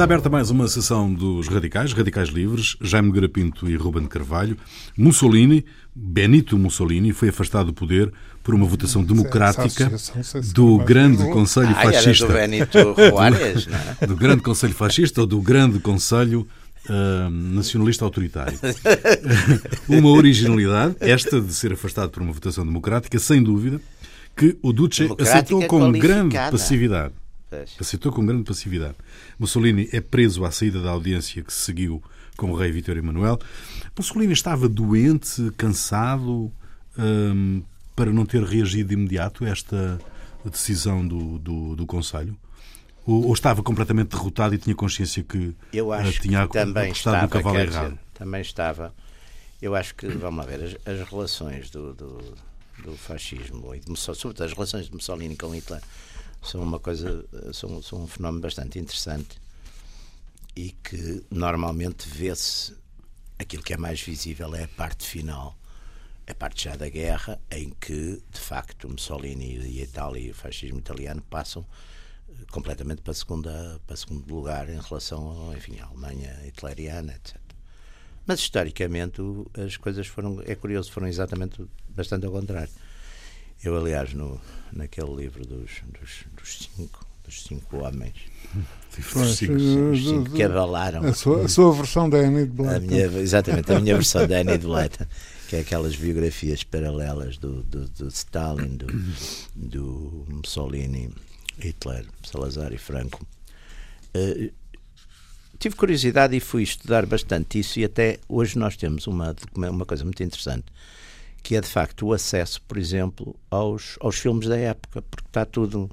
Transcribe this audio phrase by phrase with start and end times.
[0.00, 4.56] Está aberta mais uma sessão dos Radicais, Radicais Livres, Jaime Garapinto e Ruben Carvalho.
[4.96, 5.62] Mussolini,
[5.94, 8.10] Benito Mussolini, foi afastado do poder
[8.42, 9.92] por uma votação democrática
[10.54, 12.24] do grande Conselho ah, Fascista.
[12.28, 13.68] do Benito Juárez,
[14.00, 14.06] é?
[14.06, 16.48] Do grande Conselho Fascista ou do grande Conselho
[16.88, 18.58] uh, Nacionalista Autoritário.
[19.86, 23.78] uma originalidade, esta de ser afastado por uma votação democrática, sem dúvida,
[24.34, 27.19] que o Duce aceitou com grande passividade.
[27.80, 28.96] Aceitou com grande passividade.
[29.38, 32.02] Mussolini é preso à saída da audiência que se seguiu
[32.36, 33.38] com o rei Vítor Emanuel.
[33.96, 36.52] Mussolini estava doente, cansado,
[36.96, 37.62] um,
[37.94, 40.00] para não ter reagido de imediato a esta
[40.44, 42.36] decisão do, do, do Conselho?
[43.06, 46.92] Ou, ou, estava completamente derrotado e tinha consciência que Eu acho uh, tinha que também
[46.92, 47.98] estava, no cavalo dizer, errado?
[48.14, 48.94] também estava.
[49.60, 52.18] Eu acho que, vamos lá ver, as, as relações do, do,
[52.84, 55.82] do, fascismo e de, sobretudo as relações de Mussolini com Hitler
[56.42, 59.40] são uma coisa, são, são um fenómeno bastante interessante
[60.56, 62.74] e que normalmente vê-se
[63.38, 65.56] aquilo que é mais visível é a parte final,
[66.26, 70.34] a parte já da guerra, em que de facto Mussolini e a Itália e o
[70.34, 71.66] fascismo italiano passam
[72.28, 77.36] eh, completamente para, segunda, para segundo lugar em relação enfim, à Alemanha hitleriana, etc.
[78.26, 79.20] Mas historicamente
[79.54, 82.70] as coisas foram, é curioso, foram exatamente bastante ao contrário.
[83.62, 84.40] Eu, aliás, no,
[84.72, 88.14] naquele livro dos, dos, dos cinco, dos cinco homens,
[88.96, 91.04] os cinco, os cinco que abalaram.
[91.04, 92.80] A sua, a sua versão da Annie de Blyton.
[92.80, 95.04] Minha, exatamente, a minha versão da Annie de Blyton,
[95.48, 98.86] que é aquelas biografias paralelas do, do, do Stalin, do,
[99.54, 101.12] do Mussolini,
[101.58, 103.26] Hitler, Salazar e Franco.
[104.14, 104.50] Uh,
[105.58, 110.02] tive curiosidade e fui estudar bastante isso e até hoje nós temos uma, uma coisa
[110.02, 110.64] muito interessante
[111.42, 115.44] que é de facto o acesso, por exemplo, aos, aos filmes da época, porque está
[115.44, 115.90] tudo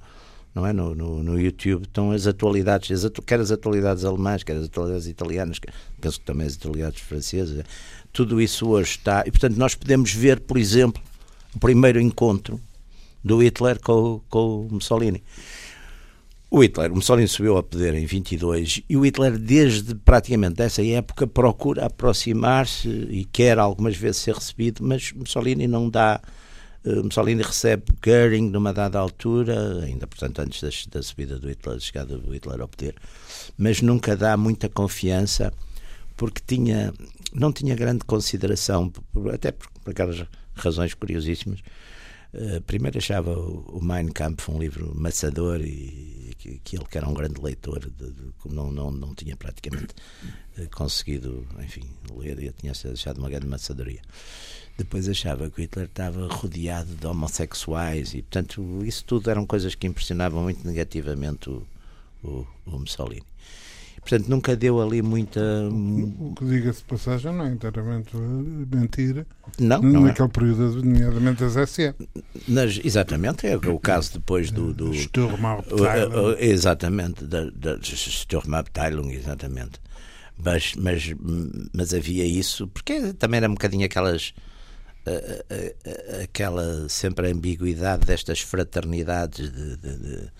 [0.58, 0.74] não é?
[0.74, 4.66] No, no, no YouTube estão as atualidades, as atu quer as atualidades alemãs, quer as
[4.66, 5.60] atualidades italianas,
[6.02, 7.64] penso que também as atualidades francesas,
[8.12, 9.24] tudo isso hoje está.
[9.28, 11.02] E portanto, nós podemos ver, por exemplo,
[11.54, 12.60] o primeiro encontro
[13.24, 15.24] do Hitler com, com o Mussolini.
[16.50, 20.86] O Hitler, o Mussolini subiu ao poder em 22 e o Hitler, desde praticamente essa
[20.86, 26.22] época, procura aproximar-se e quer algumas vezes ser recebido, mas Mussolini não dá.
[26.86, 31.76] Uh, Mussolini recebe Goering numa dada altura, ainda portanto antes da, da subida do Hitler,
[31.76, 32.96] da chegada do Hitler ao poder,
[33.58, 35.52] mas nunca dá muita confiança
[36.16, 36.94] porque tinha,
[37.34, 38.92] não tinha grande consideração,
[39.34, 40.26] até por, por aquelas
[40.56, 41.60] razões curiosíssimas.
[42.34, 47.08] Uh, primeiro achava o, Mein Kampf um livro maçador e que, que ele, que era
[47.08, 49.96] um grande leitor, de, de, não, não, não tinha praticamente
[50.58, 54.02] eh, conseguido, enfim, ler e tinha deixado uma grande maçadoria.
[54.78, 59.74] Depois achava que o Hitler estava rodeado de homossexuais e, portanto, isso tudo eram coisas
[59.74, 61.66] que impressionavam muito negativamente o,
[62.24, 63.24] o, o Mussolini.
[64.08, 65.42] Portanto, nunca deu ali muita.
[65.70, 69.28] O que diga-se passagem não é inteiramente mentira.
[69.60, 70.08] Não, não é.
[70.08, 70.32] Naquele é.
[70.32, 71.94] período, nomeadamente das SE.
[72.48, 74.74] Nas, exatamente, é o caso depois do.
[74.74, 76.38] do Sturmabteilung.
[76.40, 79.82] Exatamente, da, da Sturmabteilung, exatamente.
[80.42, 81.14] Mas, mas,
[81.74, 84.34] mas havia isso, porque também era um bocadinho aquelas.
[86.24, 90.32] aquela sempre ambiguidade destas fraternidades de, de, de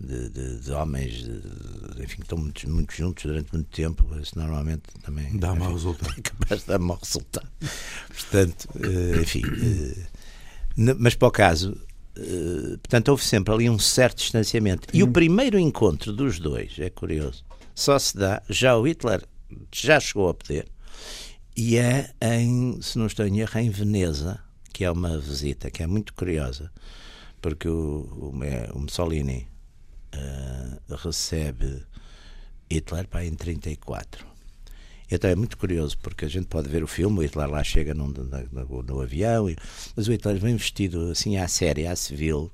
[0.00, 4.38] de, de, de homens de, enfim, que estão muito, muito juntos durante muito tempo, isso
[4.38, 6.14] normalmente também dá mau resultado.
[6.18, 7.48] É capaz de dar mau resultado.
[8.08, 9.42] Portanto, eh, enfim,
[10.76, 11.80] eh, mas para o caso,
[12.16, 14.88] eh, portanto, houve sempre ali um certo distanciamento.
[14.92, 17.44] E o primeiro encontro dos dois, é curioso,
[17.74, 19.22] só se dá, já o Hitler
[19.72, 20.68] já chegou a poder,
[21.56, 24.40] e é em, se não estou em erro, em Veneza,
[24.72, 26.70] que é uma visita que é muito curiosa,
[27.40, 28.34] porque o, o,
[28.74, 29.46] o Mussolini
[30.16, 31.84] uh, recebe
[32.70, 34.26] Hitler para em 34.
[35.10, 37.94] Então é muito curioso, porque a gente pode ver o filme, o Hitler lá chega
[37.94, 39.46] num, no, no, avião,
[39.94, 42.50] mas o Hitler vem vestido assim à séria, à civil,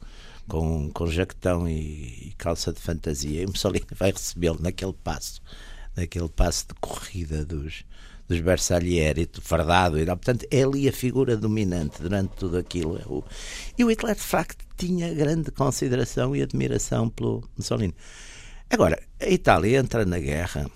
[0.49, 5.41] com, com jaquetão e, e calça de fantasia, e Mussolini vai recebê-lo naquele passo,
[5.97, 7.85] naquele passo de corrida dos,
[8.31, 12.97] dos Bersaglieri, fardado, e, portanto é ali a figura dominante durante tudo aquilo.
[12.97, 13.03] É
[13.77, 17.93] e o Hitler de facto tinha grande consideração e admiração pelo Mussolini.
[18.71, 20.71] Agora, a Itália entra na guerra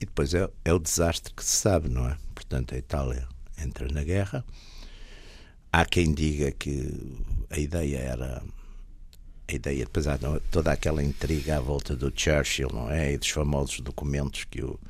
[0.00, 2.16] e depois é, é o desastre que se sabe, não é?
[2.34, 3.28] Portanto, a Itália
[3.62, 4.42] entra na guerra.
[5.70, 6.90] Há quem diga que
[7.50, 8.42] a ideia era
[9.46, 10.18] a ideia, depois há
[10.50, 13.12] toda aquela intriga à volta do Churchill, não é?
[13.12, 14.80] E dos famosos documentos que o,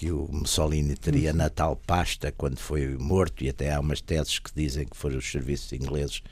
[0.00, 4.38] que o Mussolini teria na tal pasta quando foi morto, e até há umas teses
[4.38, 6.22] que dizem que foram os serviços ingleses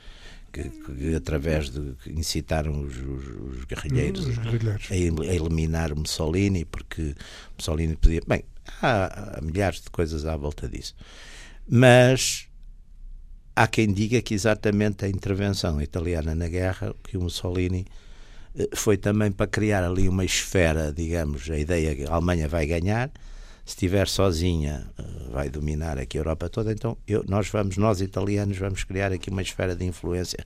[0.51, 4.87] que, que através de que incitaram os, os, os guerrilheiros, Os guerrilheiros.
[4.89, 7.13] a, a eliminar Mussolini, porque
[7.55, 8.21] Mussolini podia.
[8.27, 8.43] Bem,
[8.81, 10.95] há, há milhares de coisas à volta disso.
[11.67, 12.47] Mas
[13.55, 17.85] há quem diga que exatamente a intervenção italiana na guerra, que o Mussolini
[18.57, 22.65] eh, foi também para criar ali uma esfera, digamos, a ideia que a Alemanha vai
[22.65, 23.11] ganhar,
[23.69, 28.01] se estiver sozinha eh, vai dominar aqui a Europa toda, então eu- nós vamos, nós
[28.01, 30.43] italianos, vamos criar aqui uma esfera de influência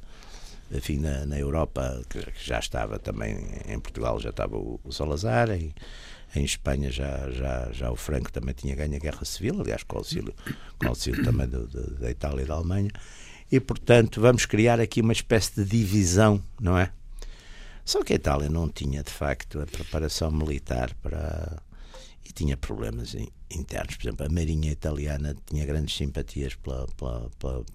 [0.71, 3.37] enfim, na, na Europa, que que já estava também,
[3.67, 5.73] em Portugal já estava o, o Salazar, em,
[6.35, 9.95] em Espanha já, já, já o Franco também tinha ganho a Guerra Civil, aliás, com
[9.95, 10.33] o auxílio,
[10.79, 12.89] com o auxílio também do- do- da Itália e da Alemanha,
[13.51, 16.91] e portanto vamos criar aqui uma espécie de divisão, não é?
[17.85, 21.61] Só que a Itália não tinha de facto a preparação militar para.
[22.25, 23.95] E tinha problemas in- internos.
[23.95, 27.65] Por exemplo, a Marinha Italiana tinha grandes simpatias pela, pela, pela,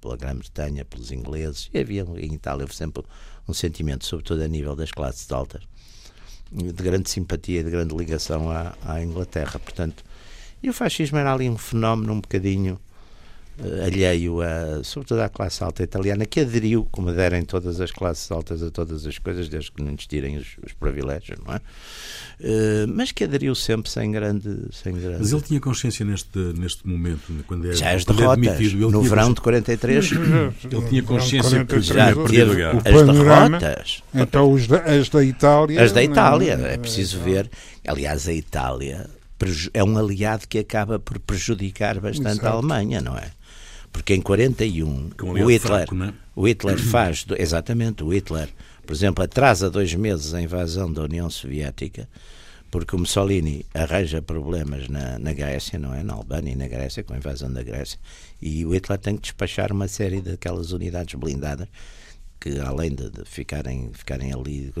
[0.00, 3.02] pela Grã-Bretanha, pelos ingleses, e havia em Itália sempre
[3.46, 5.62] um sentimento, sobretudo a nível das classes altas,
[6.50, 9.58] de grande simpatia de grande ligação à, à Inglaterra.
[9.58, 10.02] Portanto,
[10.62, 12.80] e o fascismo era ali um fenómeno um bocadinho
[13.84, 18.62] alheio, a, sobretudo à classe alta italiana, que aderiu, como aderem todas as classes altas
[18.62, 21.60] a todas as coisas, desde que não lhes tirem os, os privilégios, não é?
[22.40, 24.48] Eh, mas que aderiu sempre sem grande.
[24.72, 25.18] Sem grande...
[25.18, 28.82] Mas ele tinha consciência neste, neste momento, quando é, já as quando é derrotas, demitido.
[28.84, 30.10] Ele no verão de 43,
[30.70, 34.02] Ele tinha consciência que já a teve as panorama- derrotas.
[34.14, 35.82] Então os da- as da Itália.
[35.82, 37.50] As da Itália, não, é preciso ver.
[37.86, 39.08] Aliás, a Itália
[39.72, 42.48] é um aliado que acaba por prejudicar bastante a Exato.
[42.56, 43.30] Alemanha, não é?
[43.92, 46.14] Porque em 41 Com um o Hitler, fraco, é?
[46.34, 48.48] o Hitler faz, exatamente, o Hitler,
[48.86, 52.08] por exemplo, atrasa dois meses a invasão da União Soviética,
[52.70, 56.02] porque o Mussolini arranja problemas na, na Grécia, não é?
[56.02, 57.98] Na Albânia e na Grécia, com a invasão da Grécia,
[58.40, 61.68] e o Hitler tem que despachar uma série daquelas unidades blindadas
[62.48, 64.72] que além de, de ficarem, ficarem ali,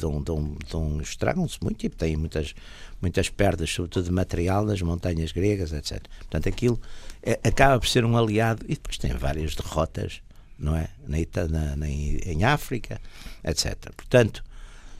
[0.00, 2.54] dão, dão, dão, estragam-se muito e têm muitas,
[3.00, 6.02] muitas perdas, sobretudo de material das montanhas gregas, etc.
[6.18, 6.80] Portanto, aquilo
[7.22, 10.20] é- acaba por ser um aliado e depois tem várias derrotas,
[10.58, 10.88] não é?
[11.06, 13.00] Na, Ita- na, em África,
[13.44, 13.76] etc.
[13.96, 14.42] Portanto,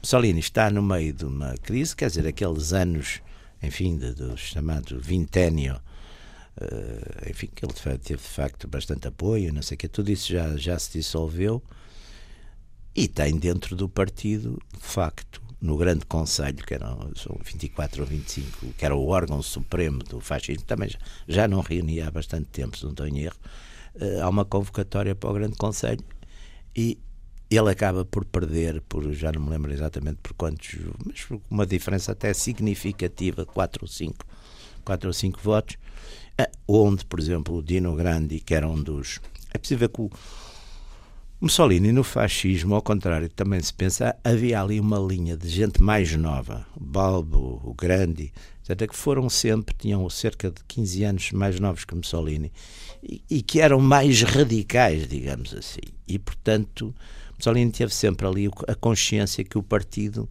[0.01, 3.21] Mussolini está no meio de uma crise, quer dizer, aqueles anos,
[3.61, 5.81] enfim, de- do chamado vinténio,
[6.61, 10.33] eh, enfim, que ele teve de facto bastante apoio, não sei o que, tudo isso
[10.33, 11.61] já, já se dissolveu
[12.99, 18.09] e tem dentro do partido, de facto, no grande conselho, que eram são 24 ou
[18.09, 20.99] 25, que era o órgão supremo do fascismo, também já,
[21.29, 23.37] já não reunia há bastante tempo, se não estou em erro,
[24.01, 26.03] eh, há uma convocatória para o grande conselho
[26.75, 26.99] e
[27.49, 30.75] ele acaba por perder, por já não me lembro exatamente por quantos,
[31.07, 34.27] mas por uma diferença até significativa, 4 ou 5,
[34.85, 35.77] 4 ou 5 votos,
[36.37, 39.21] eh, onde, por exemplo, o Dino Grandi, que era um dos.
[39.55, 40.11] É ver que o
[41.41, 46.13] Mussolini no fascismo, ao contrário, também se pensa, havia ali uma linha de gente mais
[46.17, 48.33] nova, o Balbo, o Grandi,
[48.69, 52.51] etc., que foram sempre, tinham cerca de 15 anos mais novos que Mussolini,
[53.01, 55.93] e, e que eram mais radicais, digamos assim.
[56.09, 56.93] E, portanto,
[57.37, 60.29] Mussolini teve sempre ali a consciência que o partido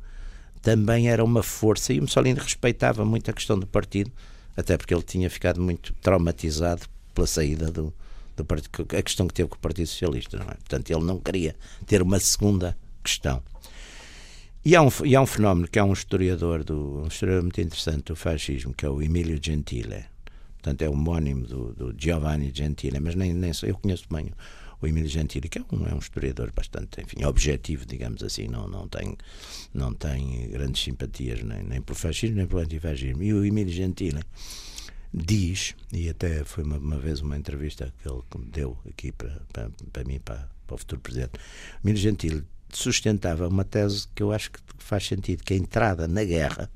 [0.62, 4.12] também era uma força, e o Mussolini respeitava muito a questão do partido,
[4.58, 6.82] até porque ele tinha ficado muito traumatizado
[7.16, 7.94] pela saída do,
[8.44, 10.56] do a questão que teve com o Partido Socialista, não é?
[10.56, 13.42] Portanto, ele não queria ter uma segunda questão.
[14.64, 17.62] E há um, e há um fenómeno que é um historiador, do, um historiador muito
[17.62, 20.06] interessante do fascismo, que é o Emílio Gentile.
[20.56, 24.32] Portanto, é homónimo do, do Giovanni Gentile, mas nem, nem eu conheço bem
[24.82, 28.68] o, Emílio Gentile, que é um, é um historiador bastante, enfim, objetivo, digamos assim, não,
[28.68, 29.18] não, tem,
[29.74, 33.24] não tem grandes simpatias nem, nem por fascismo nem por antifascismo.
[33.24, 34.20] E o Emílio Gentile
[35.14, 38.22] diz, e até foi uma, uma vez uma entrevista que ele
[38.52, 43.48] deu aqui para, para, para mim, para, para o futuro presidente, o Emílio Gentile sustentava
[43.48, 46.70] uma tese que eu acho que faz sentido, que a entrada na guerra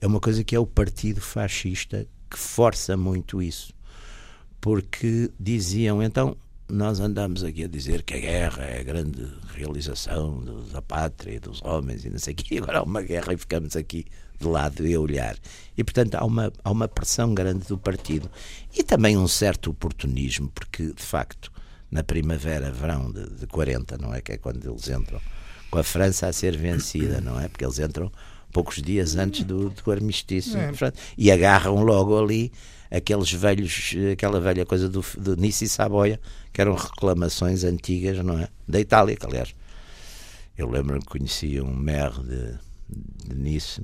[0.00, 3.72] é uma coisa que é o partido fascista que força muito isso.
[4.60, 6.36] Porque diziam, então,
[6.68, 10.42] nós andamos aqui a dizer que a guerra é a grande realização
[10.72, 13.76] da pátria dos homens e não sei o quê, agora há uma guerra e ficamos
[13.76, 14.04] aqui
[14.38, 15.36] de lado e a olhar.
[15.76, 18.30] E, portanto, há uma, há uma pressão grande do partido
[18.76, 21.52] e também um certo oportunismo, porque, de facto,
[21.90, 24.20] na primavera, verão de, de 40, não é?
[24.20, 25.20] Que é quando eles entram
[25.70, 27.48] com a França a ser vencida, não é?
[27.48, 28.10] Porque eles entram
[28.52, 30.72] poucos dias antes do, do armistício É.
[31.16, 32.52] E agarram logo ali
[32.90, 36.20] aqueles velhos, aquela velha coisa do, do Nice e Saboia,
[36.52, 38.48] que eram reclamações antigas, não é?
[38.66, 39.54] Da Itália, que aliás,
[40.56, 42.58] eu lembro-me que conhecia um maire de,
[43.28, 43.82] de Nice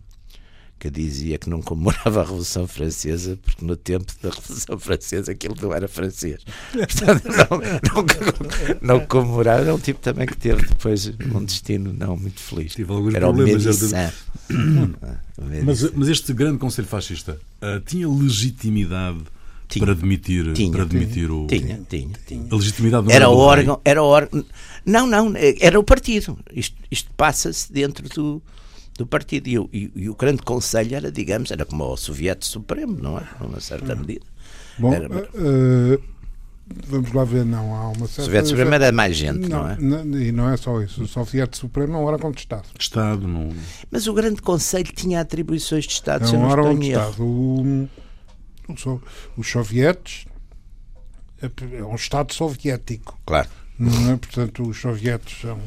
[0.78, 5.56] que dizia que não comemorava a Revolução Francesa porque no tempo da Revolução Francesa aquilo
[5.60, 6.42] não era francês.
[6.72, 8.02] Portanto, não,
[8.82, 9.68] não, não comemorava.
[9.68, 12.74] É um tipo também que teve depois um destino não muito feliz.
[12.74, 13.64] Tive alguns era problemas.
[13.64, 13.96] Médecin.
[15.64, 19.20] Mas, mas este grande Conselho Fascista uh, tinha legitimidade
[19.68, 19.84] Tinha.
[19.84, 21.46] para admitir, Tinha, para admitir o.
[21.46, 22.46] Tinha, tinha, tinha.
[22.50, 24.44] A legitimidade Era o órgão, era o órgão.
[24.84, 26.38] Não, não, era o partido.
[26.52, 28.42] Isto, isto passa-se dentro do,
[28.98, 29.48] do partido.
[29.48, 33.18] E, o- e- e o grande conselho era, digamos, era como o Soviético Supremo, não
[33.18, 33.26] é?
[33.40, 34.24] Numa certa medida.
[34.78, 35.98] Bom, Era- eh,
[36.86, 37.74] vamos lá ver, não.
[37.74, 38.22] Há uma O certa.
[38.22, 39.76] Soviético Supremo era mais gente, não, Não, é?
[40.04, 41.02] não, e não é só isso.
[41.02, 42.66] O Soviético Supremo um órgão de Estado.
[42.78, 43.50] Estado, não.
[43.90, 46.90] Mas o grande conselho tinha atribuições de Estado, É se eu um não estou em
[46.90, 47.10] erro.
[47.10, 47.22] Estado.
[47.24, 47.88] O,
[48.68, 49.00] o
[49.36, 50.26] os sovietes
[51.42, 53.18] é, é um Estado soviético.
[53.26, 53.48] Claro.
[53.78, 54.16] Não é?
[54.16, 55.58] Portanto, os sovietes são,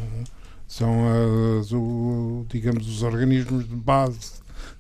[0.68, 4.32] são as, o- digamos, os organismos de base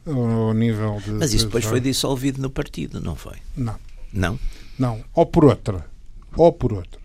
[0.05, 1.11] ao, nível de.
[1.11, 3.37] Mas isso depois de- foi dissolvido no partido, não foi?
[3.55, 3.75] Não.
[4.11, 4.39] Não?
[4.77, 5.85] Não, ou por outra,
[6.35, 6.99] ou por outra.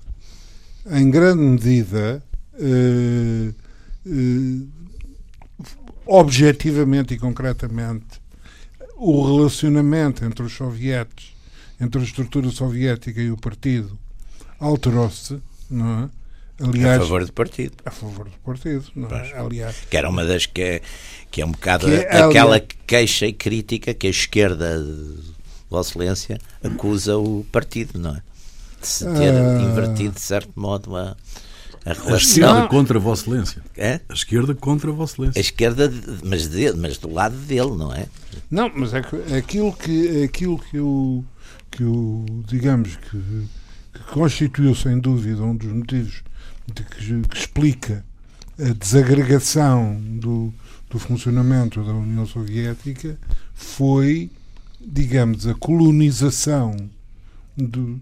[0.91, 2.23] Em grande medida,
[2.55, 3.53] eh,
[4.07, 4.67] eh,
[6.07, 8.21] objetivamente e concretamente,
[8.97, 11.33] o relacionamento entre os sovietes,
[11.81, 13.99] entre a estrutura soviética e o partido,
[14.61, 16.11] alterou-se, não é?
[16.69, 17.73] Aliás, a favor do partido.
[17.85, 19.33] a favor do partido, não é?
[19.39, 20.83] Aliás, Que era uma das que é,
[21.31, 25.33] que é um bocado Que é, aquela aliás- queixa e crítica que a esquerda, de
[25.71, 28.23] Vossa Excelência, acusa o partido, não é?
[28.81, 29.63] De se ter Ah.
[29.63, 31.17] invertido, de certo modo, a,
[31.85, 32.17] a A relação.
[32.17, 32.69] esquerda Não.
[32.69, 33.63] contra Vossa Excelência.
[33.77, 34.01] É?
[34.09, 35.41] A esquerda contra Vossa A Excelência.
[35.41, 38.07] esquerda, de- mas, de, mas do lado dele, não é?
[38.51, 41.25] Não, mas é que aquilo que aquilo que o
[41.71, 43.19] que o digamos que,
[43.95, 46.23] que constituiu sem dúvida um dos motivos
[46.75, 48.05] de que, que explica
[48.59, 50.53] a desagregação do,
[50.91, 53.17] do funcionamento da União Soviética
[53.55, 54.31] foi,
[54.81, 56.77] digamos, a colonização
[57.57, 58.01] do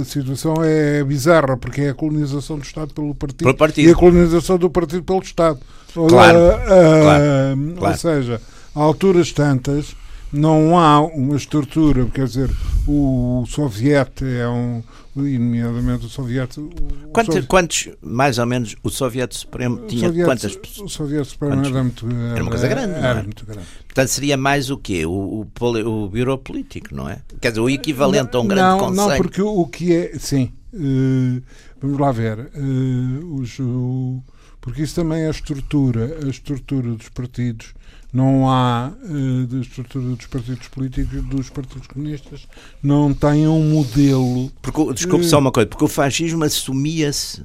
[0.00, 3.88] a- situação é bizarra porque é a colonização do Estado pelo partido, partido.
[3.88, 5.58] e a colonização do partido pelo Estado.
[5.92, 7.92] Claro, Ah, ah, claro, claro.
[7.94, 8.40] Ou seja,
[8.74, 9.94] a alturas tantas
[10.32, 12.50] não há uma estrutura, quer dizer,
[12.86, 14.82] o soviete é um,
[15.16, 16.58] e nomeadamente o soviete...
[16.58, 16.70] o
[17.12, 20.90] Quantos, sovi- quantos, mais ou menos, o Soviético Supremo o tinha soviete- quantas pessoas?
[20.90, 21.70] O soviete supremo Quantos?
[21.70, 22.06] era muito...
[22.32, 23.22] Era, uma coisa grande, não Era é?
[23.22, 23.66] muito grande.
[23.84, 25.04] Portanto, seria mais o quê?
[25.04, 25.10] O,
[25.60, 27.18] o, o Bureau Político, não é?
[27.40, 29.08] Quer dizer, o equivalente a um grande não, conselho.
[29.10, 30.18] Não, porque o que é.
[30.18, 30.50] Sim.
[30.72, 31.42] eh,
[31.80, 32.38] vamos lá ver.
[32.54, 34.22] eh, os, o-
[34.62, 37.74] porque isso também é a estrutura, a estrutura dos partidos.
[38.12, 38.92] Não há
[39.48, 42.46] da estrutura dos partidos políticos, dos partidos comunistas,
[42.82, 44.50] não tem um modelo.
[44.62, 47.42] Porque, desculpe só uma coisa, porque o fascismo assumia-se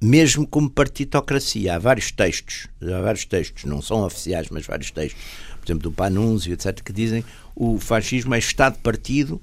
[0.00, 1.76] mesmo como partitocracia.
[1.76, 5.22] Há vários textos, há vários textos, não são oficiais, mas vários textos,
[5.60, 9.40] por exemplo, do Panunzio, etc., que dizem o fascismo é Estado-partido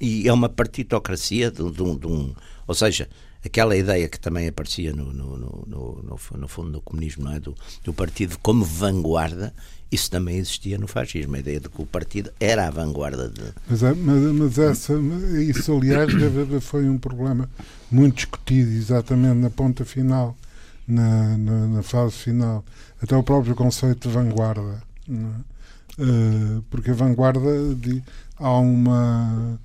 [0.00, 2.34] e é uma partitocracia de, de de um-
[2.66, 3.08] Ou seja,
[3.46, 6.02] aquela ideia que também aparecia no, no, no,
[6.36, 7.40] no, fundo do comunismo, não é?
[7.40, 9.54] Do, do partido como vanguarda,
[9.90, 13.42] isso também existia no fascismo, a ideia de que o partido era a vanguarda de.
[13.68, 14.94] Mas, é- mas, mas essa,
[15.40, 16.10] isso, aliás,
[16.62, 17.48] foi um problema
[17.90, 20.36] muito discutido exatamente na ponta final,
[20.86, 22.64] na, na, na fase final.
[23.00, 24.82] Até o próprio conceito de vanguarda.
[25.08, 25.56] é?
[25.98, 27.40] Eh, porque a vanguarda
[28.38, 29.58] há uma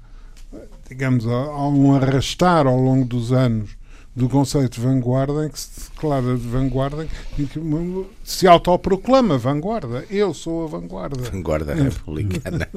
[0.91, 3.69] digamos há, um arrastar ao longo dos anos
[4.13, 7.05] do conceito de vanguarda em que se declara de vanguarda
[7.39, 12.67] em que se autoproclama vanguarda eu sou a vanguarda Vanguarda republicana.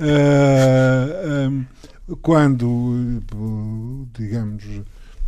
[0.00, 1.64] ah, um,
[2.22, 4.64] quando, eh, digamos,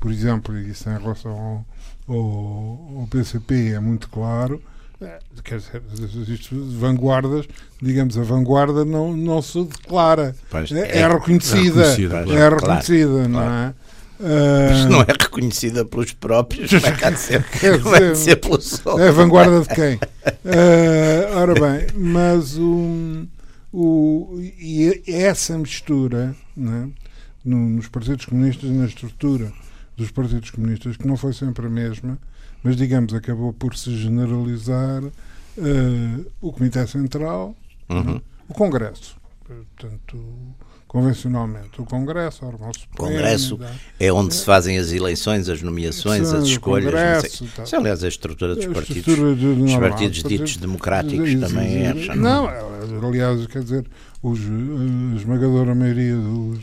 [0.00, 4.75] por exemplo, isso em relação ao, ao, ao PCP é muito claro, eh,
[5.44, 5.82] quer dizer,
[6.32, 7.46] isto de vanguardas,
[7.82, 12.24] digamos, a vanguarda não, não se declara, Pois, é, é- é reconhecida, é reconhecida, é
[12.24, 13.74] claro, reconhecida, não é?
[14.18, 17.76] Ah, Se não é reconhecida pelos próprios, como é que há de ser, é
[18.12, 19.04] de ser pelos outros?
[19.04, 19.98] É a vanguarda de quem?
[20.24, 23.26] Ah, ora bem, mas o,
[23.72, 26.88] o, e essa mistura né,
[27.44, 29.52] no- nos partidos comunistas na estrutura
[29.98, 32.18] dos partidos comunistas, que não foi sempre a mesma,
[32.66, 35.02] mas digamos acabou por se generalizar
[35.58, 37.54] ah, o Comitê Central,
[37.88, 38.20] Uhum.
[38.48, 39.16] o Congresso.
[39.46, 40.18] Portanto,
[40.88, 43.70] convencionalmente, o Congresso, o órgão O supremo, Congresso da-
[44.00, 46.86] é onde se fazem as eleições, as nomeações, as escolhas.
[46.86, 47.48] não Congresso sei.
[47.54, 47.64] tal.
[47.64, 51.34] Isso, aliás, a estrutura dos A partidos, estrutura de- dos normal, partidos dos ditos democráticos
[51.40, 51.94] também é.
[52.16, 52.48] Não,
[53.08, 53.86] aliás, quer dizer,
[54.22, 56.58] os, a esmagadora maioria dos,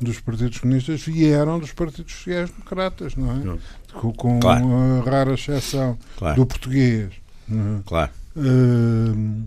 [0.00, 3.44] dos partidos comunistas vieram dos partidos sociais-democratas, não é?
[3.44, 3.58] Não.
[3.94, 4.66] Com, com Claro.
[4.66, 7.10] a rara exceção Claro, do português.
[7.48, 7.82] não é?
[7.86, 8.10] claro.
[8.36, 9.44] Hum,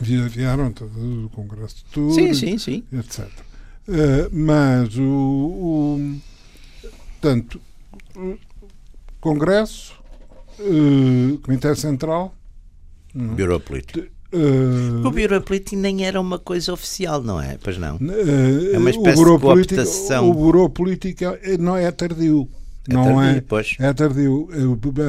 [0.00, 2.84] vieram do Congresso de Tours, sim, sim, sim.
[2.92, 3.28] etc.
[3.88, 6.20] Uh, mas o, o
[7.20, 7.60] portanto,
[9.20, 9.94] Congresso,
[10.58, 12.34] uh, Comitê Central,
[13.14, 14.06] Bureau Político.
[14.32, 17.56] Uh, o Bureau Político nem era uma coisa oficial, não é?
[17.62, 17.96] Pois não.
[17.96, 20.30] Uh, é uma espécie de cooptação.
[20.30, 21.24] O Bureau Político
[21.58, 22.48] não é tardio.
[22.88, 23.76] É não tardio, é, pois.
[23.78, 24.48] é tardio.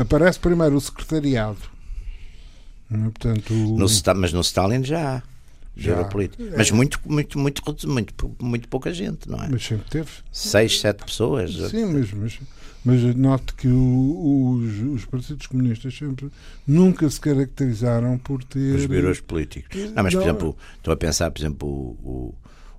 [0.01, 1.57] Aparece primeiro o secretariado.
[2.89, 3.77] Portanto, o...
[3.77, 5.24] no, mas no Stalin já há.
[5.77, 6.03] Já.
[6.05, 6.41] Político.
[6.41, 6.57] É.
[6.57, 9.48] Mas muito, muito, muito, muito, muito pouca gente, não é?
[9.48, 10.10] Mas sempre teve.
[10.31, 11.53] Seis, sete pessoas.
[11.69, 12.39] Sim, mas, mas,
[12.84, 16.31] mas note que o, os, os partidos comunistas sempre
[16.65, 18.75] nunca se caracterizaram por ter.
[18.75, 19.91] Os bureaus políticos.
[19.93, 22.36] Não, mas, por exemplo, estou a pensar, por exemplo, o, o,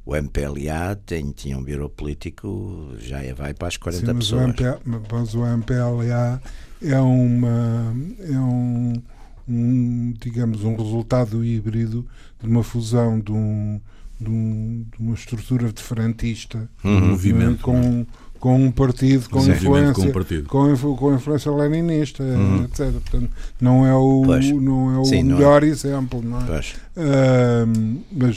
[0.08, 4.42] o MPLA tem, tinha um bureau político, já vai para as 40 Sim, mas pessoas.
[4.42, 4.80] O MPLA,
[5.12, 6.40] mas o MPLA
[6.82, 7.94] é uma.
[8.20, 9.02] É um,
[9.46, 12.06] um, digamos, um resultado híbrido
[12.42, 13.78] de uma fusão de, um,
[14.18, 18.06] de, um, de uma estrutura diferentista um movimento com,
[18.38, 20.48] com um partido com Sim, influência com, um partido.
[20.48, 22.64] com, com influência leninista uhum.
[22.64, 24.50] etc portanto não é o pois.
[24.52, 25.70] não é o Sim, melhor não é.
[25.70, 26.76] exemplo não é Pois.
[26.96, 28.36] uh, mas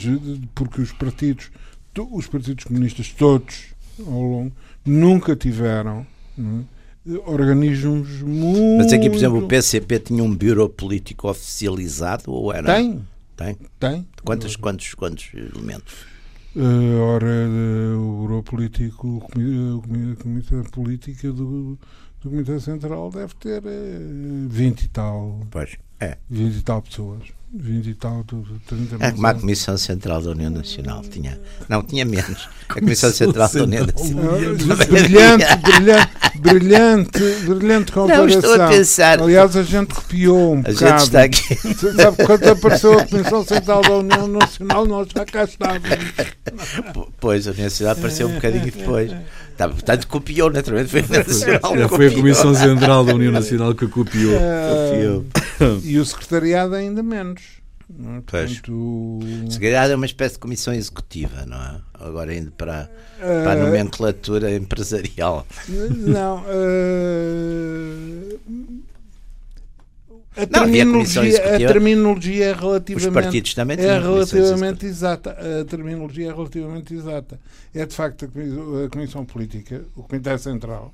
[0.54, 1.50] porque os partidos
[2.10, 4.52] os partidos comunistas todos ao longo
[4.84, 6.06] nunca tiveram
[6.38, 7.18] é?
[7.26, 8.78] organismos muito.
[8.78, 12.74] Mas aqui, por exemplo, o PCP tinha um bureau político oficializado ou era?
[12.74, 13.04] Tem.
[13.36, 13.56] Tem?
[13.78, 14.06] Tem.
[14.22, 16.12] Quantos, quantos, quantos elementos?
[16.54, 19.20] Uh, ora, uh, o bureau político, o
[19.82, 21.78] comitê, comitê política do,
[22.20, 25.40] do Comitê Central deve ter uh, 20 e tal.
[25.50, 26.18] Pois, é.
[26.30, 27.22] 20 e tal pessoas.
[27.54, 31.38] 20 e tal, 30 É como a Comissão Central da União Nacional tinha.
[31.68, 32.48] Não, tinha menos.
[32.66, 34.38] A Comissão Central da União Nacional.
[34.88, 38.26] Brilhante, brilhante, brilhante, brilhante comparação.
[38.26, 39.20] Não, estou a pensar.
[39.20, 40.78] Aliás, a gente copiou um A bocado.
[40.78, 41.54] gente está aqui.
[41.94, 45.82] Sabe, quando apareceu a Comissão Central da União Nacional, nós já cá estávamos.
[47.20, 49.12] Pois, a Universidade apareceu um bocadinho depois.
[49.56, 50.90] Tá, portanto, copiou, naturalmente.
[50.90, 51.88] Foi a Nacional.
[51.88, 54.32] Foi a Comissão Central da União Nacional que a copiou.
[54.38, 55.80] Copiou.
[55.84, 57.40] E o secretariado ainda menos.
[57.90, 58.22] É?
[58.26, 58.50] Pois.
[58.52, 61.80] Portanto, o- Se calhar é uma espécie de comissão executiva, não é?
[62.00, 65.46] Agora indo para, para a nomenclatura empresarial.
[65.68, 66.42] Não.
[66.48, 68.36] eh,
[70.36, 73.12] a, Não, terminologia, a terminologia é Os relativamente.
[73.12, 75.36] partidos também É relativamente exata.
[75.60, 77.40] A terminologia é relativamente exata.
[77.74, 80.92] É de facto a Comissão Política, o Comitê Central,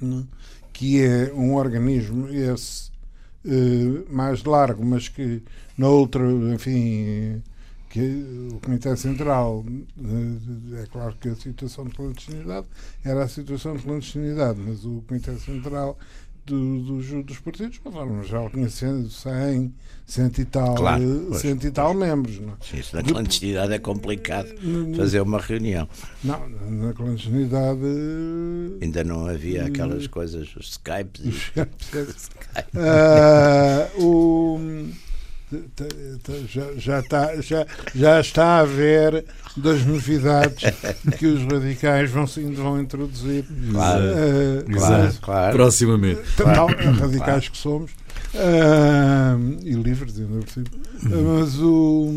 [0.00, 0.24] né,
[0.72, 2.90] que é um organismo esse
[3.44, 5.42] eh, mais largo, mas que
[5.76, 6.22] na outra,
[6.54, 7.42] enfim,
[7.88, 8.00] que
[8.52, 9.64] o Comitê Central,
[9.98, 12.66] eh, é claro que a situação de clandestinidade
[13.04, 15.98] era a situação de clandestinidade, mas o Comitê Central
[16.46, 19.74] do- dos, dos partidos, conforme já tinha 100, 100,
[20.06, 22.38] 100 e tal, Claro, eh, 100 e tal membros.
[22.40, 24.48] Não, Sim, Isso na clandestinidade é complicado
[24.96, 25.88] fazer uma reunião.
[26.24, 27.80] não na clandestinidade.
[27.84, 31.52] eh, Ainda não havia aquelas coisas, os Skypes.
[31.56, 31.60] e-
[32.76, 35.09] Ah, o, t- t-
[36.48, 39.24] já, já, está, já, já está a haver
[39.56, 40.62] das novidades
[41.18, 43.44] que os radicais vão, vão introduzir.
[43.70, 45.56] Claro, Ah, claro, claro.
[45.56, 46.22] Proximamente.
[46.36, 47.90] Tal, radicais que somos
[48.34, 50.66] ah, e livres ainda por cima.
[51.04, 52.12] Ah, mas o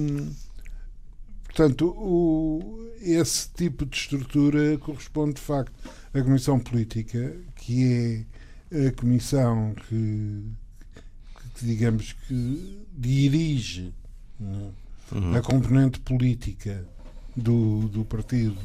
[1.45, 5.71] portanto o, esse tipo de estrutura corresponde de facto
[6.13, 8.25] à comissão política que
[8.71, 10.43] é a comissão que,
[11.53, 13.93] que digamos que dirige
[15.11, 15.35] Uhum.
[15.35, 16.83] a componente política
[17.35, 18.57] do, do partido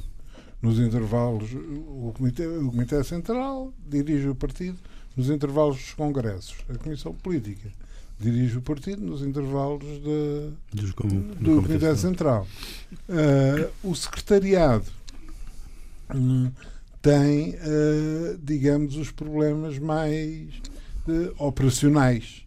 [0.63, 4.79] nos intervalos o comitê, o comitê central dirige o partido
[5.17, 7.71] nos intervalos dos congressos a comissão política
[8.19, 9.85] dirige o partido nos intervalos
[10.97, 12.47] com- do do Comitê Central.
[13.09, 14.87] Ah, o secretariado
[16.15, 16.51] hum,
[17.01, 20.49] tem, ah, digamos, os problemas mais
[21.09, 22.43] eh, operacionais?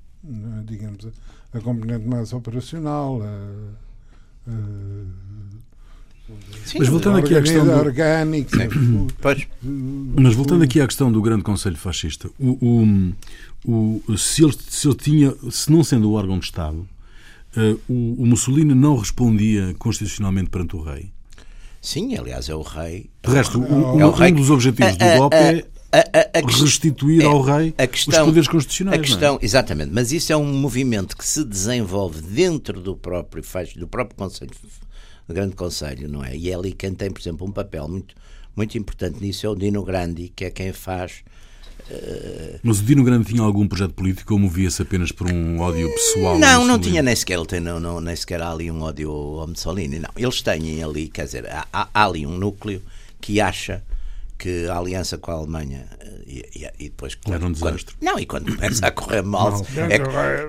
[0.65, 3.21] Digamos, a, a componente mais operacional.
[3.21, 5.31] a- a-
[6.77, 8.57] Mas voltando aqui à questão do- orgânica,
[9.21, 13.13] Pois, Mas voltando aqui à questão do grande Conselho Fascista, o,
[13.65, 16.87] o- o- se, ele, se ele tinha, se não sendo o órgão de Estado,
[17.57, 21.11] eh, o, o Mussolini não respondia constitucionalmente perante o rei.
[21.81, 23.09] sim, aliás, é o rei.
[23.23, 25.65] De resto, o- É o um, rei um dos objetivos do A- a- golpe é
[25.91, 28.99] a- a- a restituir é, ao rei a os questão- poderes constitucionais.
[28.99, 29.05] A é?
[29.05, 33.43] questão, exatamente, mas isso é um movimento que se desenvolve dentro do próprio
[33.75, 34.51] do próprio Conselho,
[35.27, 36.35] do Grande Conselho, não é?
[36.35, 38.15] E é ali quem tem, por exemplo, um papel muito
[38.55, 41.23] muito importante nisso é o Dino Grandi, que é quem faz
[42.63, 46.37] Mas o Dino Grande tinha algum projeto político ou movia-se apenas por um ódio pessoal?
[46.39, 49.09] Não, não tinha nem sequer, ele tem, não, não, nem sequer há ali um ódio
[49.11, 49.99] ao Mussolini.
[49.99, 52.81] Não, eles têm ali, quer dizer, há, há ali um núcleo
[53.19, 53.83] que acha
[54.41, 55.85] que a aliança com a Alemanha
[56.25, 57.93] e, e, e depois quando, era um desastre.
[57.93, 59.63] Quando, não, e quando começa a correr mal,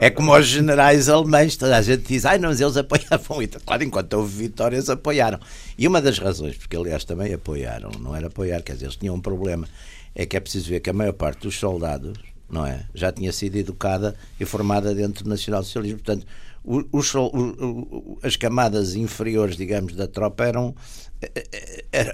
[0.00, 3.42] é, é, como os generais alemães, toda a gente diz, ai não, mas eles apoiavam
[3.42, 3.62] Hitler.
[3.62, 5.38] Claro, enquanto houve vitórias, apoiaram.
[5.76, 9.14] E uma das razões, porque aliás também apoiaram, não era apoiar, quer dizer, eles tinham
[9.14, 9.68] um problema,
[10.14, 12.16] é que é preciso ver que a maior parte dos soldados,
[12.48, 16.26] não é, já tinha sido educada e formada dentro do nacional-socialismo, portanto,
[16.64, 17.12] os,
[18.22, 20.74] as camadas inferiores, digamos, da tropa eram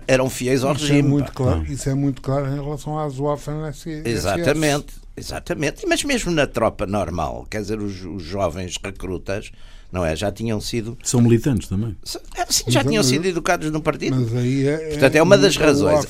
[0.07, 1.09] eram fiéis ao isso regime.
[1.09, 4.03] É muito claro, isso é muito claro em relação às Waffen-SS.
[4.05, 5.87] Exatamente, exatamente.
[5.87, 9.51] Mas mesmo na tropa normal, quer dizer, os, os, jovens recrutas,
[9.91, 10.15] não é?
[10.15, 10.97] Já tinham sido.
[11.03, 11.97] São militantes também.
[12.37, 14.17] É, sim, já tinham sido educados no partido.
[14.17, 16.07] Mas aí é, Portanto, é uma das razões.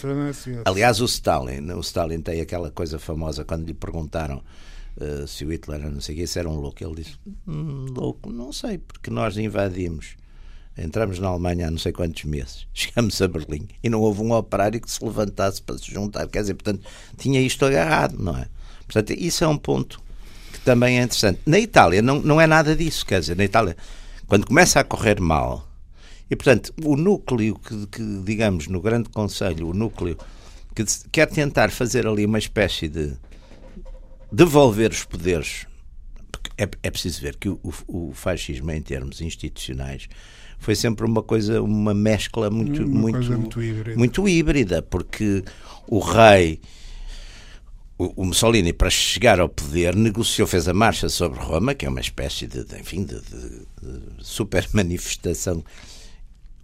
[0.65, 4.43] Aliás, o Stalin, o Stalin tem aquela coisa famosa quando lhe perguntaram.
[5.01, 7.15] Uh, se o Hitler não sei o que, se era um louco, ele disse:
[7.47, 10.17] hum, louco, não sei, porque nós invadimos
[10.79, 14.33] Entramos na Alemanha há não sei quantos meses, chegamos a Berlim e não houve um
[14.33, 16.27] operário que se levantasse para se juntar.
[16.29, 16.87] Quer dizer, portanto,
[17.17, 18.47] tinha isto agarrado, não é?
[18.87, 20.01] Portanto, isso é um ponto
[20.53, 21.41] que também é interessante.
[21.45, 23.77] Na Itália não, não é nada disso, quer dizer, na Itália,
[24.27, 25.69] quando começa a correr mal,
[26.31, 30.17] e portanto, o núcleo que, que digamos, no Grande Conselho, o núcleo
[30.75, 33.17] que quer tentar fazer ali uma espécie de
[34.31, 35.67] devolver os poderes,
[36.57, 40.09] é, é preciso ver que o, o, o fascismo, em termos institucionais,
[40.59, 43.99] foi sempre uma coisa, uma mescla muito, uma muito, muito híbrida.
[43.99, 45.43] muito híbrida, porque
[45.87, 46.61] o rei
[47.99, 52.01] o Mussolini, para chegar ao poder, negociou, fez a marcha sobre Roma, que é uma
[52.01, 55.65] espécie de, de enfim, de, de, de, super manifestação,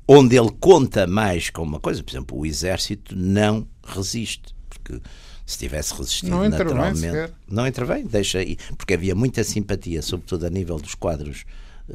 [0.06, 5.00] onde ele conta mais com uma coisa, por exemplo, o exército não resiste, porque
[5.44, 10.50] se tivesse resistido não naturalmente, não intervém, deixa aí, porque havia muita simpatia, sobretudo a
[10.50, 11.44] nível dos quadros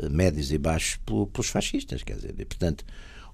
[0.09, 2.85] médios e baixos pelos fascistas, quer dizer, e, portanto,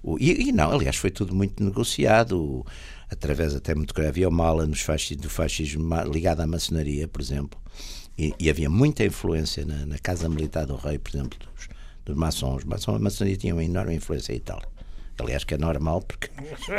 [0.02, 2.66] o, e, e, não, aliás, foi tudo muito negociado, o,
[3.10, 7.22] através até muito grave, havia uma ala nos fascismo, do fascismo ligada à maçonaria, por
[7.22, 7.60] exemplo,
[8.18, 11.68] e, e havia muita influência na, na, Casa Militar do Rei, por exemplo, dos,
[12.06, 12.58] dos maçons.
[12.60, 14.75] Os maçons, a maçonaria tinha uma enorme influência em Itália
[15.24, 16.30] aliás que é normal porque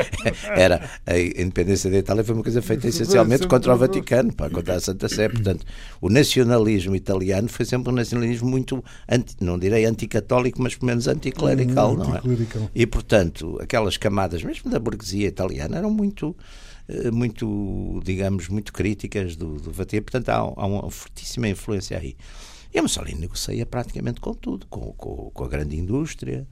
[0.55, 4.75] era a independência da Itália foi uma coisa feita essencialmente contra o Vaticano, para contra
[4.75, 5.65] a Santa Sé, portanto
[6.01, 11.09] o nacionalismo italiano foi sempre um nacionalismo muito anti, não direi anticatólico, mas pelo menos
[11.09, 12.21] anticlerical, hum, não é?
[12.75, 16.37] E portanto aquelas camadas mesmo da burguesia italiana eram muito
[16.89, 22.17] eh, muito, digamos, muito críticas do, do Vaticano, portanto há, há uma fortíssima influência aí.
[22.73, 26.47] E a Mussolini negocia praticamente com tudo, com, com, com a grande indústria,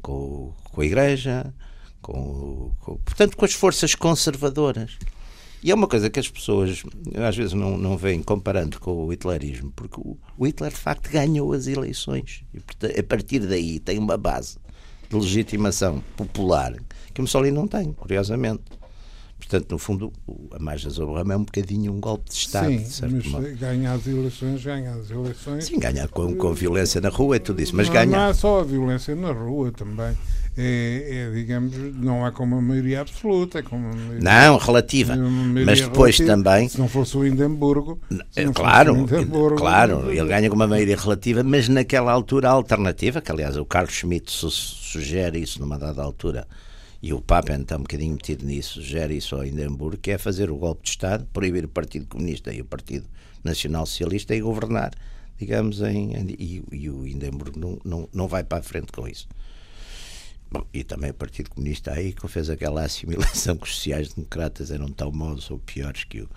[0.00, 1.52] com, com a Igreja,
[2.00, 4.98] com, com, portanto, com as forças conservadoras.
[5.62, 6.82] E é uma coisa que as pessoas
[7.16, 11.52] às vezes não, não veem comparando com o hitlerismo, porque o, Hitler de facto ganhou
[11.52, 14.56] as eleições e a partir daí tem uma base
[15.10, 16.74] de legitimação popular
[17.12, 18.62] que o Mussolini não tem, curiosamente.
[19.40, 20.12] Portanto, no fundo,
[20.52, 22.78] a margem sobre o ramo é um bocadinho um golpe de Estado.
[22.84, 23.56] Sim, mas modo.
[23.56, 25.64] ganha as eleições, ganha as eleições.
[25.64, 28.06] Sim, ganha com, com violência na rua e tudo isso, mas não, ganha.
[28.06, 30.16] Não é só a violência na rua também.
[30.56, 35.16] É, é, digamos, não é com uma maioria absoluta, é com uma maioria, Não, relativa.
[35.16, 36.44] Mas depois relativa.
[36.44, 36.68] também.
[36.68, 37.98] Se não fosse o Indemburgo.
[38.54, 43.20] claro, o Indemburgo, claro, ele ganha com uma maioria relativa, mas naquela altura a alternativa,
[43.20, 46.46] que aliás o Carlos Schmitt sugere isso numa dada altura
[47.02, 50.50] e o Papa está um bocadinho metido nisso, gera isso ao Hindenburgo, que é fazer
[50.50, 53.08] o golpe de Estado, proibir o Partido Comunista e o Partido
[53.42, 54.92] Nacional Socialista e governar,
[55.38, 59.26] digamos, em, e, e o Hindenburgo não, não, não vai para a frente com isso.
[60.50, 64.90] Bom, e também o Partido Comunista aí que fez aquela assimilação que os sociais-democratas eram
[64.90, 66.28] tão maus ou piores que o,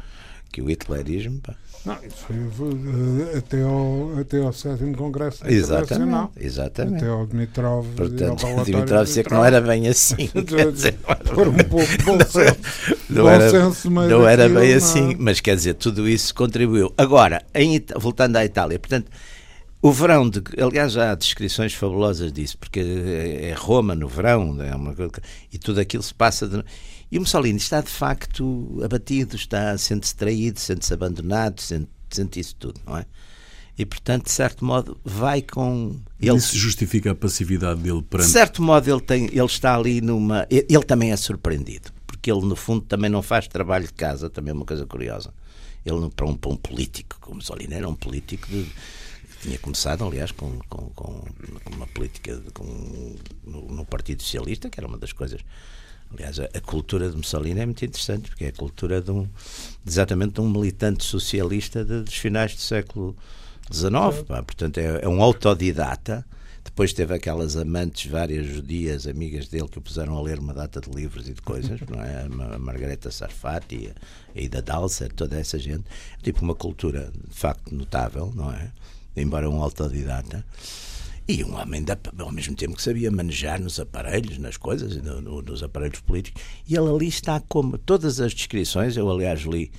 [0.54, 1.42] que o hitlerismo.
[1.42, 1.56] Pá.
[1.84, 7.04] Não, isso foi, eh, até, ao, até ao sétimo Congresso Exatamente, exatamente.
[7.04, 7.88] Até ao Dimitrov.
[7.98, 10.30] Portanto, ao Dimitrov dizia que não era bem assim.
[10.72, 10.94] dizer,
[11.34, 13.02] Por um pouco bom senso.
[13.10, 13.52] Não, era,
[14.08, 14.78] não era bem não.
[14.78, 16.94] assim, mas quer dizer, tudo isso contribuiu.
[16.98, 19.12] Agora, em, voltando à Itália, portanto,
[19.82, 24.96] o verão, de, aliás, há descrições fabulosas disso, porque é Roma no verão, é uma,
[25.52, 26.48] e tudo aquilo se passa.
[26.48, 26.64] De,
[27.14, 32.56] e o Mussolini está de facto abatido, está sente-se traído, sente-se abandonado, sente, sente isso
[32.56, 33.06] tudo, não é?
[33.78, 35.96] E portanto, de certo modo, vai com.
[36.20, 38.26] Ele Isso justifica a passividade dele perante.
[38.26, 40.48] De certo modo, ele, tem, ele está ali numa.
[40.50, 44.50] Ele também é surpreendido, porque ele, no fundo, também não faz trabalho de casa, também
[44.50, 45.32] é uma coisa curiosa.
[45.86, 48.66] Ele, para, um, para um político, como Mussolini era um político de,
[49.40, 51.24] tinha começado, aliás, com, com, com
[51.76, 55.42] uma política com, no, no, Partido Socialista, que era uma das coisas
[56.14, 59.28] Aliás, a, a, cultura de Mussolini é muito interessante, porque é a cultura de um,
[59.86, 63.16] exatamente de um militante socialista de, dos finais do século
[63.72, 64.24] XIX.
[64.28, 64.44] Pá.
[64.44, 66.26] Portanto, é, é, um autodidata.
[66.64, 70.80] Depois teve aquelas amantes, várias judias, amigas dele, que o puseram a ler uma data
[70.80, 72.24] de livros e de coisas, não é?
[72.24, 73.94] A Margareta Sarfati,
[74.34, 75.84] a Ida Dalser, toda essa gente.
[76.22, 78.72] Tipo, uma cultura, de facto, notável, não é?
[79.16, 80.44] Embora um autodidata.
[81.28, 85.22] E um homem, da, ao mesmo tempo que sabia manejar nos aparelhos, nas coisas, no,
[85.22, 86.42] no, nos aparelhos políticos.
[86.68, 87.78] E ele ali está como.
[87.78, 89.72] Todas as descrições, eu aliás li.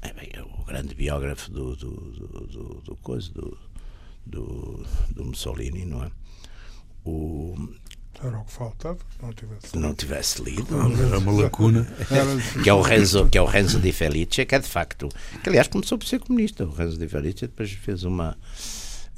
[0.00, 3.58] É bem, é o grande biógrafo do, do, do, do, do, coisa, do,
[4.24, 6.10] do, do Mussolini, não é?
[7.04, 7.54] O,
[8.24, 9.80] era o que faltava, não tivesse lido.
[9.80, 10.66] Não tivesse lido.
[11.06, 11.86] Era uma lacuna.
[12.62, 15.08] que, é o Renzo, que é o Renzo di Felice, que é de facto.
[15.42, 16.64] Que aliás começou por ser comunista.
[16.64, 18.36] O Renzo di Felice depois fez uma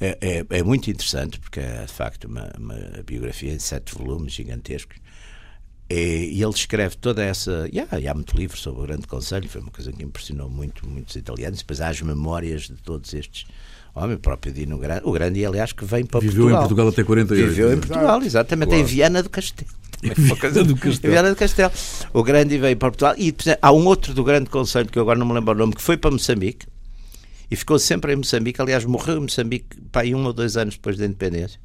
[0.00, 4.32] é, é, é, muito interessante, porque é de facto uma, uma biografia em sete volumes
[4.32, 4.96] gigantescos.
[5.90, 7.68] E, e ele escreve toda essa.
[7.72, 10.86] E há, há muito livro sobre o Grande Conselho, foi uma coisa que impressionou muito
[10.86, 11.60] muitos italianos.
[11.60, 13.46] Depois há as memórias de todos estes
[13.94, 16.46] homens, o próprio Dino Grande, o Grande, aliás, que vem para Viveu Portugal.
[16.46, 17.48] Viveu em Portugal até 48.
[17.48, 18.82] Viveu em Portugal, exatamente, claro.
[18.82, 19.70] em Viana do Castelo.
[20.00, 21.12] Viana do Castelo.
[21.12, 21.72] Viana do Castelo.
[22.12, 23.14] O Grande veio para Portugal.
[23.18, 25.74] E há um outro do Grande Conselho, que eu agora não me lembro o nome,
[25.74, 26.66] que foi para Moçambique
[27.50, 28.60] e ficou sempre em Moçambique.
[28.60, 31.60] Aliás, morreu em Moçambique pá, um ou dois anos depois da independência.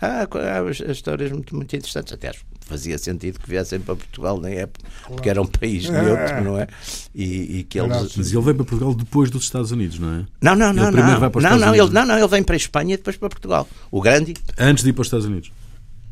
[0.00, 2.12] Há, há histórias muito, muito interessantes.
[2.12, 5.14] Até fazia sentido que viessem para Portugal na época, claro.
[5.14, 6.66] porque era um país neutro, não é?
[7.14, 8.16] E, e que eles...
[8.16, 10.26] Mas ele vem para Portugal depois dos Estados Unidos, não é?
[10.40, 10.84] Não, não, não.
[10.84, 11.20] Ele primeiro não.
[11.20, 11.88] vai para os não, Estados não, Unidos.
[11.88, 13.68] Ele, não, não, ele vem para a Espanha e depois para Portugal.
[13.90, 14.34] O grande.
[14.58, 15.52] Antes de ir para os Estados Unidos?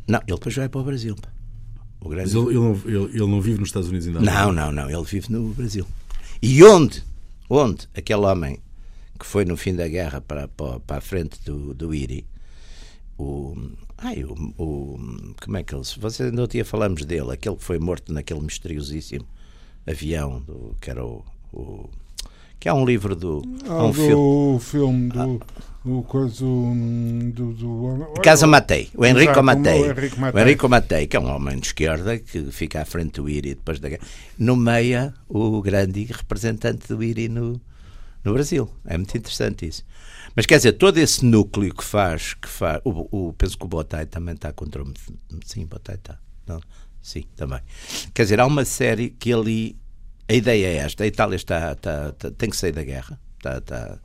[0.07, 1.17] Não, ele depois vai para o Brasil.
[2.01, 2.35] O grande...
[2.35, 4.21] Mas ele, ele, não, ele, ele não vive nos Estados Unidos ainda?
[4.21, 4.91] Não, não, não.
[4.91, 5.87] Ele vive no Brasil.
[6.43, 7.03] E onde?
[7.49, 8.61] Onde aquele homem
[9.23, 12.27] que foi no fim da guerra para, para, para a frente do, do IRI,
[13.17, 13.57] o,
[13.97, 15.85] ai, o, o, como é que ele.
[16.01, 19.25] Você ainda dia falamos dele, aquele que foi morto naquele misteriosíssimo
[19.87, 21.89] avião, do, que era o, o
[22.59, 23.43] que é um livro do.
[23.69, 25.89] Ah, um do filme, do, ah.
[25.89, 29.83] o coisa do, do, Casa Matei, o Enrico Matei.
[29.83, 33.55] O Enrico Matei, que é um homem de esquerda que fica à frente do IRI
[33.55, 34.03] depois da guerra,
[34.37, 37.61] nomeia o grande representante do IRI no,
[38.25, 38.71] no Brasil.
[38.85, 39.85] É muito interessante isso.
[40.35, 43.69] Mas quer dizer, todo esse núcleo que faz, que faz o, o penso que o
[43.69, 44.93] Botai também está contra o.
[45.45, 46.19] Sim, Botai está.
[46.47, 46.61] Não,
[47.03, 47.61] sim, também.
[48.15, 49.77] Quer dizer, há uma série que ali.
[50.29, 53.59] A ideia é esta: a Itália está, está, está tem que sair da guerra, está,
[53.59, 53.99] está,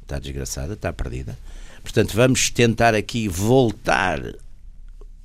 [0.00, 1.36] está desgraçada, está perdida.
[1.82, 4.20] Portanto, vamos tentar aqui voltar,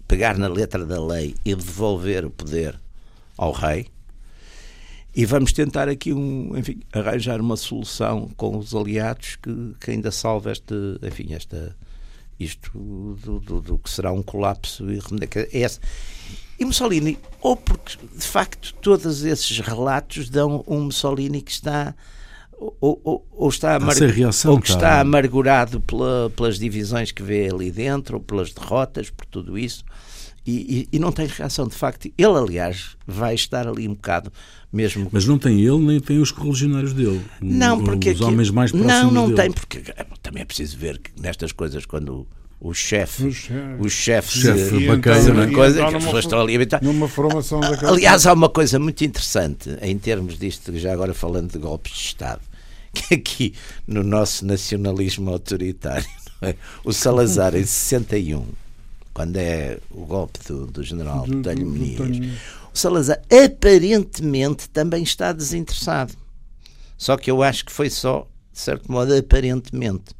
[0.07, 2.79] pegar na letra da lei e devolver o poder
[3.37, 3.87] ao rei
[5.13, 10.11] e vamos tentar aqui um, enfim, arranjar uma solução com os aliados que, que ainda
[10.11, 11.75] salve este, enfim, esta,
[12.39, 14.99] isto do, do, do que será um colapso e
[15.53, 15.69] é
[16.57, 21.93] E Mussolini, ou porque de facto todos esses relatos dão um Mussolini que está
[22.79, 23.95] ou, ou, ou está, amar...
[23.95, 29.09] reação, ou que está amargurado pela, pelas divisões que vê ali dentro, ou pelas derrotas,
[29.09, 29.83] por tudo isso.
[30.45, 31.67] E, e, e, não tem reação.
[31.67, 34.31] De facto, ele, aliás, vai estar ali um bocado
[34.73, 35.07] mesmo.
[35.11, 37.21] Mas não tem ele, nem tem os correligionários dele.
[37.39, 38.11] Não, porque.
[38.11, 39.41] Os homens mais próximos Não, não dele.
[39.41, 42.27] tem, porque é, também é preciso ver que nestas coisas, quando
[42.59, 43.25] o chefe,
[43.79, 46.83] o chefe, chefe bacana, uma coisa que as pessoas estão ali a habitar.
[46.83, 51.51] Numa formação daquela Aliás, há uma coisa muito interessante em termos disto, já agora falando
[51.51, 52.41] de golpes de Estado,
[52.93, 53.53] que aqui
[53.87, 56.05] no nosso nacionalismo autoritário,
[56.41, 56.55] é?
[56.83, 58.45] o Salazar em 61
[59.13, 61.99] quando é o golpe do, do general Botelho Muniz,
[62.73, 66.13] o Salazar aparentemente também está desinteressado.
[66.97, 70.15] Só que eu acho que foi só, de certo modo, aparentemente.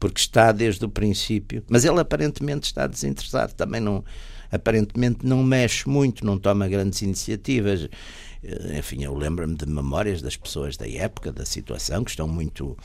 [0.00, 1.62] Porque está desde o princípio.
[1.68, 3.54] Mas ele aparentemente está desinteressado.
[3.54, 4.04] Também não.
[4.50, 7.88] Aparentemente não mexe muito, não toma grandes iniciativas.
[8.42, 12.76] Eh, enfim, eu lembro-me de memórias das pessoas da época, da situação, que estão muito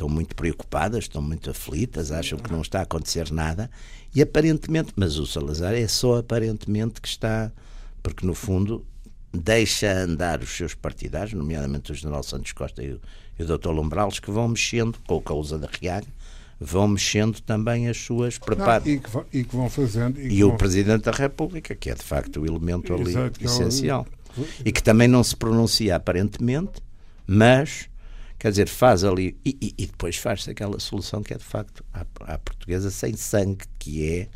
[0.00, 3.70] estão muito preocupadas, estão muito aflitas, acham que não está a acontecer nada
[4.14, 7.52] e aparentemente, mas o Salazar é só aparentemente que está,
[8.02, 8.84] porque no fundo
[9.32, 13.00] deixa andar os seus partidários, nomeadamente o General Santos Costa e o,
[13.38, 13.68] e o Dr.
[13.68, 16.08] Lombrales, que vão mexendo com a causa da Riaga,
[16.58, 18.88] vão mexendo também as suas preparadas.
[18.88, 19.00] E,
[19.32, 20.18] e, que vão fazendo.
[20.18, 20.56] E, e o vão...
[20.56, 24.06] Presidente da República, que é de facto o elemento ali Exato, essencial.
[24.36, 24.46] É o...
[24.64, 26.82] E que também não se pronuncia aparentemente,
[27.26, 27.89] mas
[28.40, 29.38] Quer dizer, faz ali.
[29.44, 33.14] E, e, e depois faz-se aquela solução que é de facto à, à, portuguesa sem
[33.14, 34.28] sangue, que é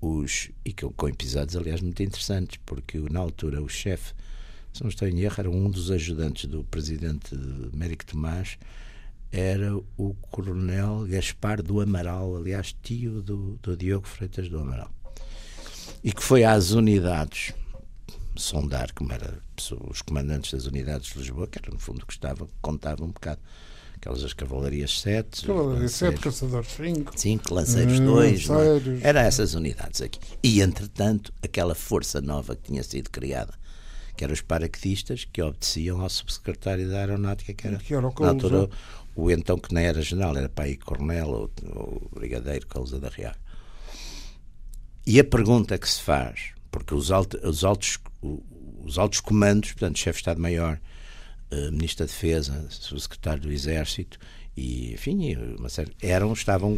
[0.00, 0.50] os.
[0.64, 4.12] E com, com episódios, aliás, muito interessantes, porque na altura o chefe,
[4.72, 7.32] se não estou em erro, era um dos ajudantes do presidente
[7.72, 8.58] Mérico Tomás,
[9.30, 14.90] era o coronel Gaspar do Amaral, aliás, tio do, do Diogo Freitas do Amaral.
[16.02, 17.54] E que foi às unidades
[18.38, 19.34] sondar como eram
[19.90, 23.08] os comandantes das unidades de Lisboa, que era no fundo o que estava, contava um
[23.08, 23.40] bocado.
[23.96, 27.18] Aquelas as cavalarias 7, Cavalaria 7, caçadores 5.
[27.18, 29.02] 5, lanceiros Hum, 2, lanceiros.
[29.02, 30.20] eram essas unidades aqui.
[30.40, 33.54] E entretanto, aquela força nova que tinha sido criada,
[34.16, 38.14] que eram os paraquedistas, que obedeciam ao subsecretário da Aeronáutica, que era, Que era o
[38.20, 38.70] na altura
[39.16, 43.34] o então que nem era general, era aí coronel ou, ou brigadeiro Cousa da Real.
[45.04, 47.10] E a pergunta que se faz, porque os,
[47.42, 50.80] os altos, os altos comandos, portanto, chefe de Estado-Maior,
[51.50, 54.18] eh, Ministro da Defesa, Secretário do Exército
[54.56, 56.76] e, enfim, uma série, eram, estavam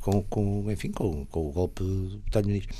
[0.00, 2.74] com, com, enfim, com, com o golpe do Botelho-Ministro.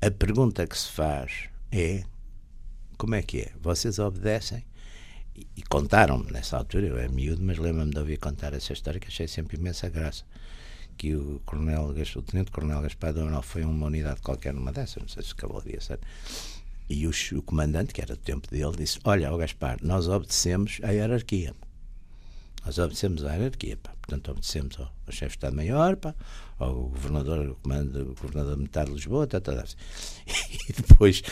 [0.00, 2.04] A pergunta que se faz é
[3.02, 3.52] como é que é?
[3.60, 4.64] Vocês obedecem?
[5.34, 9.00] E, e contaram-me nessa altura, eu era miúdo, mas lembro-me de ouvir contar essa história
[9.00, 10.24] que achei sempre imensa graça.
[10.96, 15.08] Que o coronel, o tenente coronel Gaspar Donal foi uma unidade qualquer numa dessas, não
[15.08, 16.06] sei se cavalaria, certo?
[16.92, 20.78] E o, o comandante, que era do tempo dele, disse: Olha, ó Gaspar, nós obedecemos
[20.82, 21.54] à hierarquia.
[22.64, 23.92] Nós obedecemos à hierarquia, pá.
[24.00, 25.98] Portanto, obedecemos ao, ao chefe de Estado-Maior,
[26.58, 29.64] ao governador, ao comando, o governador militar de Lisboa, tá, tá, tá.
[30.68, 31.22] E depois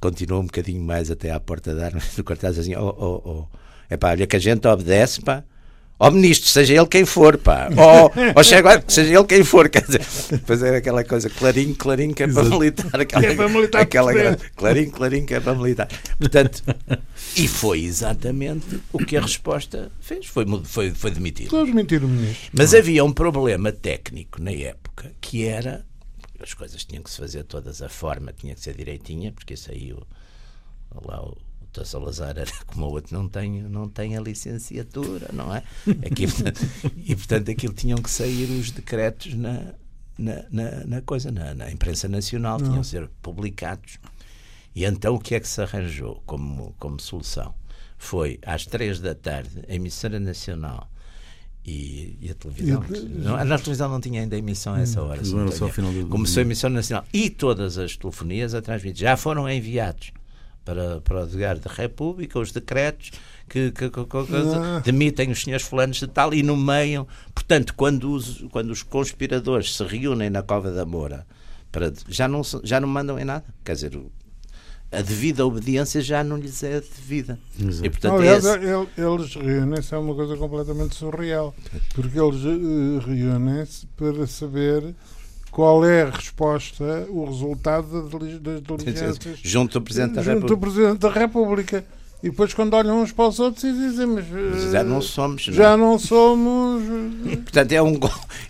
[0.00, 3.56] continuou um bocadinho mais até à porta da arma do quartel, assim: Oh, oh, oh.
[3.88, 5.44] É pá, olha que a gente obedece, pá.
[5.98, 7.68] Ó ministro, seja ele quem for, pá.
[8.42, 9.68] Chefe, de guarda, seja ele quem for.
[9.68, 13.00] Quer dizer, depois era aquela coisa, clarinho, clarinho, que é para militar.
[13.00, 15.88] Aquela, Que é para militar aquela grande- clarinho, clarinho, que é para militar.
[16.18, 16.62] Portanto,
[17.36, 20.26] e foi exatamente o que a resposta fez.
[20.26, 21.48] Foi, foi, foi demitir.
[21.48, 22.50] Todos mentiram o ministro.
[22.52, 25.84] Mas havia um problema técnico na época que era
[26.42, 29.70] as coisas tinham que se fazer todas a forma tinha que ser direitinha porque isso
[29.70, 30.02] aí o,
[31.06, 31.38] lá o,
[31.72, 31.84] Dr.
[31.84, 35.62] Salazar era como o outro não tem não tem a licenciatura não é
[36.06, 36.60] Aqui, portanto,
[36.96, 39.74] e portanto aquilo tinham que sair os decretos na
[40.18, 43.98] na, na, na coisa na, na imprensa nacional tinham que ser publicados
[44.74, 47.54] e então o que é que se arranjou como como solução
[47.96, 50.90] foi às três da tarde a emissora nacional
[51.64, 52.84] e, e a televisão.
[52.90, 55.24] E a- não, a televisão não tinha ainda emissão a essa hora.
[55.24, 55.52] se Não não
[56.08, 59.02] Começou a emissão nacional e todas as telefonias a transmitir.
[59.02, 60.10] Já foram enviados
[60.64, 63.10] para, para o Degar da República os decretos
[63.48, 64.80] que, que- que- que- que Ah.
[64.84, 67.06] demitem os senhores fulanos de tal e nomeiam.
[67.34, 71.26] Portanto, quando os, quando os conspiradores se reúnem na Cova da Moura,
[71.70, 73.44] para, já, não, já não mandam em nada.
[73.64, 73.98] Quer dizer,
[74.90, 77.38] a devida obediência já não lhes é devida.
[77.58, 77.86] Exato.
[77.86, 81.54] E, portanto, Aliás, esse- ele- eles reúnem-se é uma coisa completamente surreal.
[81.94, 84.94] Porque eles eh, reúnem-se para saber
[85.52, 90.34] qual é a resposta, o resultado das dili- das diligências junto ao Presidente da junto
[90.34, 90.54] República.
[90.54, 91.84] ao Presidente da República.
[92.22, 94.24] E depois, quando olham uns para os outros, e dizem: Mas
[94.70, 95.46] Já não somos.
[95.48, 95.56] não é?
[95.56, 96.82] já não somos.
[97.42, 97.94] Portanto, é um.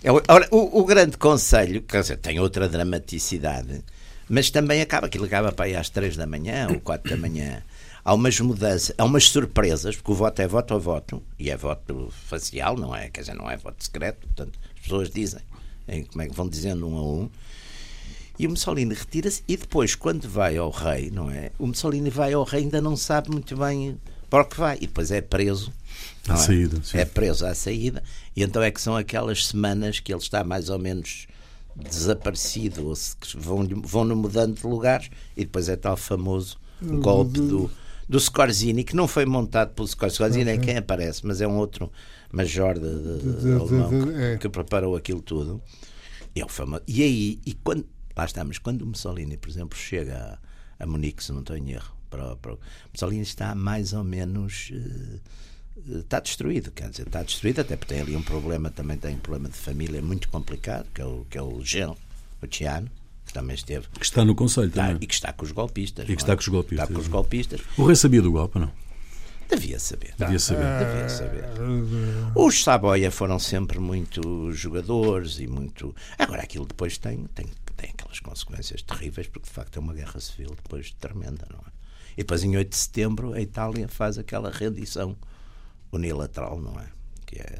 [0.03, 3.83] É, ora, o, o grande conselho, quer dizer, tem outra dramaticidade,
[4.29, 7.63] mas também acaba, aquilo acaba para aí às 3 da manhã ou 4 da manhã.
[8.05, 11.55] Há umas mudanças, há umas surpresas, porque o voto é voto a voto, e é
[11.57, 13.09] voto facial, não é?
[13.09, 15.39] Quer dizer, não é voto secreto, portanto, as pessoas dizem,
[15.87, 17.29] em- como é que vão dizendo um a um.
[18.37, 21.51] E o Mussolini retira-se e depois, quando vai ao rei, não é?
[21.59, 23.97] O Mussolini vai ao rei e ainda não sabe muito bem
[24.29, 24.77] para o que vai.
[24.77, 25.71] E depois é preso.
[26.27, 26.37] À é?
[26.37, 26.97] saída, sim.
[26.97, 28.01] É preso à saída.
[28.35, 31.27] E então é que são aquelas semanas que ele está mais ou menos
[31.75, 37.39] desaparecido, ou se, que vão, vão-no mudando de lugares, e depois é tal famoso golpe
[37.39, 37.71] do,
[38.07, 40.15] do Scorzini, que não foi montado pelo Scorzini.
[40.15, 41.91] Scorzini é quem aparece, mas é um outro
[42.33, 44.37] major de, de- de De- de- alemão de- que- é.
[44.37, 45.61] que preparou aquilo tudo.
[46.35, 46.81] E, é o famoso.
[46.87, 47.85] e aí, e quando,
[48.17, 50.39] lá estamos, quando o Mussolini, por exemplo, chega
[50.79, 52.57] a, a Munique, se não estou em erro, para, o- para,
[52.91, 54.71] Mussolini está mais ou menos.
[54.73, 55.19] eh,
[55.99, 59.19] está destruído, quer dizer, está destruído, até porque tem ali um problema, também tem um
[59.19, 61.95] problema de família muito complicado, que é o, que é o Jean,
[62.41, 62.89] o Tiano,
[63.25, 63.87] que também esteve.
[63.99, 64.99] Que está no Conselho está- também.
[65.01, 66.05] e que está com os golpistas.
[66.07, 66.35] E que está é?
[66.35, 67.61] com os golpistas, Está com os golpistas.
[67.77, 68.71] O rei sabia do golpe, não?
[69.49, 70.13] Devia saber.
[70.17, 70.85] Devia saber.
[70.85, 71.43] Devia saber.
[72.35, 75.95] Os Saboia foram sempre muito jogadores e muito.
[76.17, 80.19] Agora, aquilo depois tem, tem, tem aquelas consequências terríveis, porque de facto é uma guerra
[80.19, 81.73] civil depois tremenda, não é?
[82.15, 85.15] E depois, em 8 de setembro, a Itália faz aquela rendição
[85.91, 86.85] unilateral, não é?
[87.25, 87.59] Que é.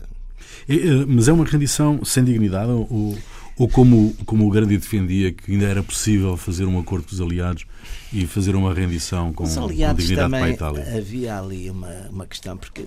[0.68, 3.18] É, Mas é uma rendição sem dignidade ou,
[3.58, 7.22] ou como, como o Grandi defendia que ainda era possível fazer um acordo com os
[7.22, 7.66] aliados
[8.12, 10.98] e fazer uma rendição com, Os com aliados dignidade para a também Itália?
[10.98, 12.86] havia ali uma, uma questão, porque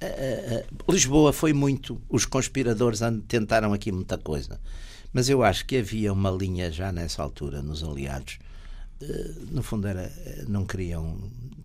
[0.00, 2.00] eh, eh, Lisboa foi muito.
[2.08, 4.60] Os conspiradores tentaram aqui muita coisa.
[5.12, 8.38] Mas eu acho que havia uma linha já nessa altura nos aliados.
[9.00, 11.16] eh, no fundo, era, eh, não queriam.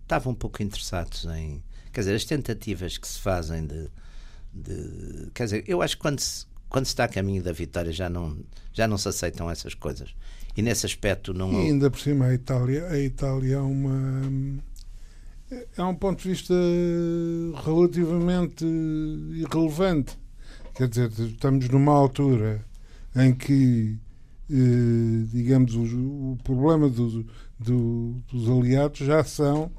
[0.02, 1.62] Estavam um pouco interessados em.
[1.92, 3.88] Quer dizer, as tentativas que se fazem de.
[4.52, 7.92] de- quer dizer, eu acho que quando se, quando se está a caminho da vitória
[7.92, 8.36] já não,
[8.72, 10.14] já não se aceitam essas coisas.
[10.56, 11.52] E nesse aspecto não.
[11.52, 14.62] E ainda por cima a Itália, a Itália é uma
[15.76, 16.54] é um ponto de vista
[17.64, 20.18] relativamente irrelevante.
[20.74, 22.64] Quer dizer, estamos numa altura
[23.14, 23.96] em que,
[24.50, 27.24] eh, digamos, o, o problema do,
[27.58, 29.70] do, dos aliados já são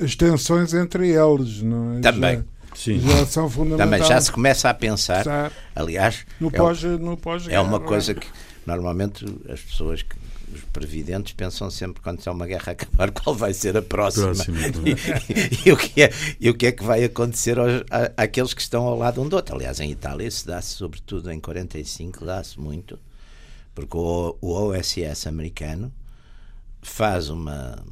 [0.00, 2.00] as tensões entre eles, não é?
[2.00, 2.36] Também.
[2.38, 2.44] Já,
[2.74, 3.00] Sim.
[3.00, 3.90] já são fundamentais.
[3.90, 5.52] Também já se começa a pensar.
[5.74, 8.26] Aliás, no é, pós, no pós é uma coisa que
[8.66, 10.16] normalmente as pessoas que
[10.52, 14.58] os previdentes pensam sempre quando há uma guerra acabar qual vai ser a próxima, Próxima,
[14.86, 16.10] e, e o que é,
[16.40, 19.28] e o que é que vai acontecer aos, a, àqueles que estão ao lado um
[19.28, 19.56] do outro.
[19.56, 22.98] Aliás, em Itália isso dá-se sobretudo em 45, dá-se muito,
[23.74, 25.92] porque o, o OSS americano
[26.82, 27.82] faz uma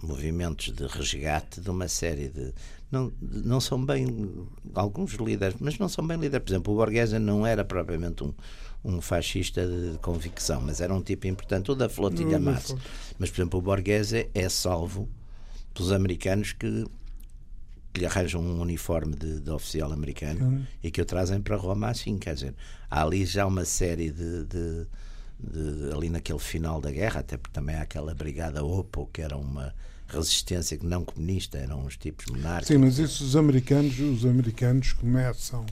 [0.00, 2.52] movimentos de resgate de uma série de
[2.90, 4.06] não, não são bem
[4.74, 6.44] alguns líderes, mas não são bem líderes.
[6.44, 8.32] Por exemplo, o Borghese não era propriamente um,
[8.84, 12.76] um fascista de convicção, mas era um tipo importante, o da flotilha massa.
[13.18, 15.08] Mas, por exemplo, o Borghese é salvo
[15.74, 16.86] pelos americanos que,
[17.92, 20.64] que lhe arranjam um uniforme de, de oficial americano Uhum.
[20.82, 22.18] e que o trazem para Roma assim.
[22.18, 22.54] Quer dizer,
[22.90, 24.86] há ali já uma série de, de,
[25.40, 29.36] de- ali naquele final da guerra, até porque também há aquela brigada Oppo, que era
[29.36, 29.74] uma
[30.08, 32.68] resistência que não comunista, eram uns tipos monárquicos.
[32.68, 35.64] Sim, mas isso os americanos, os americanos começam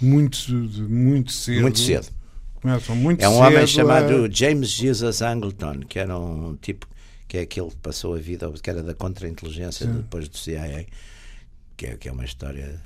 [0.00, 0.52] muito,
[0.88, 1.62] muito cedo.
[1.62, 2.08] Muito cedo.
[2.54, 6.86] Começam muito É um homem a- chamado James Jesus Angleton, que era um tipo
[7.26, 10.86] que é aquele que passou a vida, que era da contra-inteligência depois do CIA,
[11.76, 12.78] que é, que é uma história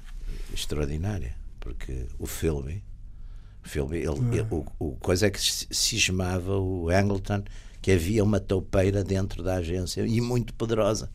[0.54, 2.82] extraordinária, porque o Philby,
[3.64, 4.34] o, Philby ele, Ah.
[4.34, 7.42] ele- o, o coisa é que cismava o Angleton
[7.86, 11.08] que havia uma toupeira dentro da agência e muito poderosa.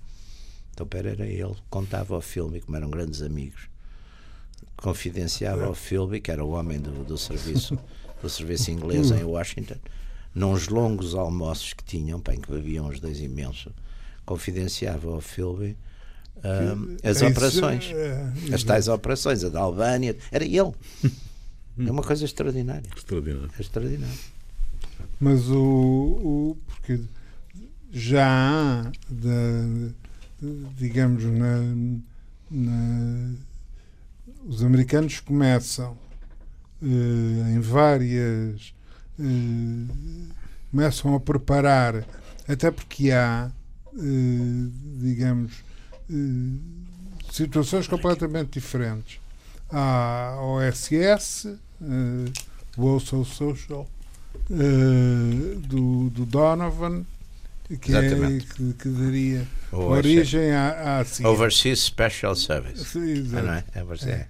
[0.72, 3.64] A toupeira era ele, contava ao Philby, como eram grandes amigos,
[4.78, 7.78] confidenciava ao Philby, que era o homem do, do serviço
[8.22, 9.76] do serviço inglês em Washington,
[10.34, 13.70] nos longos almoços que tinham, bem que bebiam os dois imenso,
[14.26, 15.76] confidenciava ao Philby
[16.42, 20.72] ahm, as É isso, operações, é, as tais operações, a da Albânia, era ele.
[21.80, 22.88] É uma coisa extraordinária.
[22.96, 23.50] Extraordinário.
[23.58, 24.20] É extraordinário.
[25.22, 27.00] Mas o, o porque
[27.92, 29.94] já há, da-
[30.78, 31.60] digamos, na,
[32.50, 33.36] na-
[34.46, 35.96] os americanos começam
[36.82, 38.74] eh, em várias
[39.20, 39.94] eh,
[40.72, 42.06] começam a preparar
[42.48, 43.52] até porque há
[43.96, 44.70] eh,
[45.02, 45.64] digamos
[46.10, 46.14] eh,
[47.32, 49.20] situações completamente diferentes.
[49.70, 51.48] Há a OSS
[51.82, 52.32] eh,
[52.78, 53.88] o Also Social
[54.52, 57.06] eh, do, do Donovan
[57.80, 61.30] que, é, que, que daria origem à, à CIA.
[61.30, 62.98] Overseas Special Service.
[62.98, 63.46] Ah, exato.
[63.46, 63.64] não é?
[64.12, 64.28] É.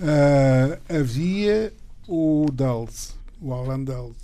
[0.00, 1.72] Ah, havia
[2.08, 4.16] o Dulles, o Alan Dulles,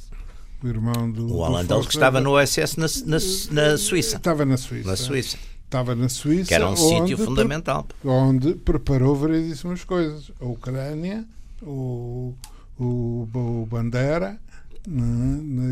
[0.62, 1.36] o irmão do.
[1.36, 3.18] O Alan Dulles que estava no OSS na, na,
[3.52, 4.16] na Suíça.
[4.16, 4.88] Estava na Suíça.
[4.88, 5.38] Na Suíça.
[5.64, 6.48] Estava na Suíça.
[6.48, 7.86] Que era um sítio fundamental.
[8.04, 10.30] Onde preparou variedíssimas coisas.
[10.40, 11.24] A Ucrânia,
[11.62, 12.34] o,
[12.78, 14.38] o, o Bandera,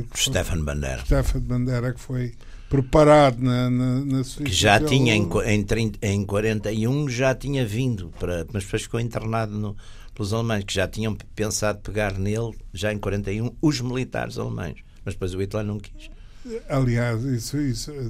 [0.09, 1.05] foi- Stefan Bandera.
[1.05, 2.33] Stefan Bandera, que foi
[2.69, 4.45] preparado na, na, na Suíça.
[4.45, 9.01] que já tinha em, em, 30, em 41 já tinha vindo para mas depois ficou
[9.01, 9.77] internado no-
[10.15, 15.15] pelos alemães que já tinham pensado pegar nele já em 41 os militares alemães mas
[15.15, 16.09] depois o Hitler não quis
[16.69, 18.09] Aliás, isso, isso, é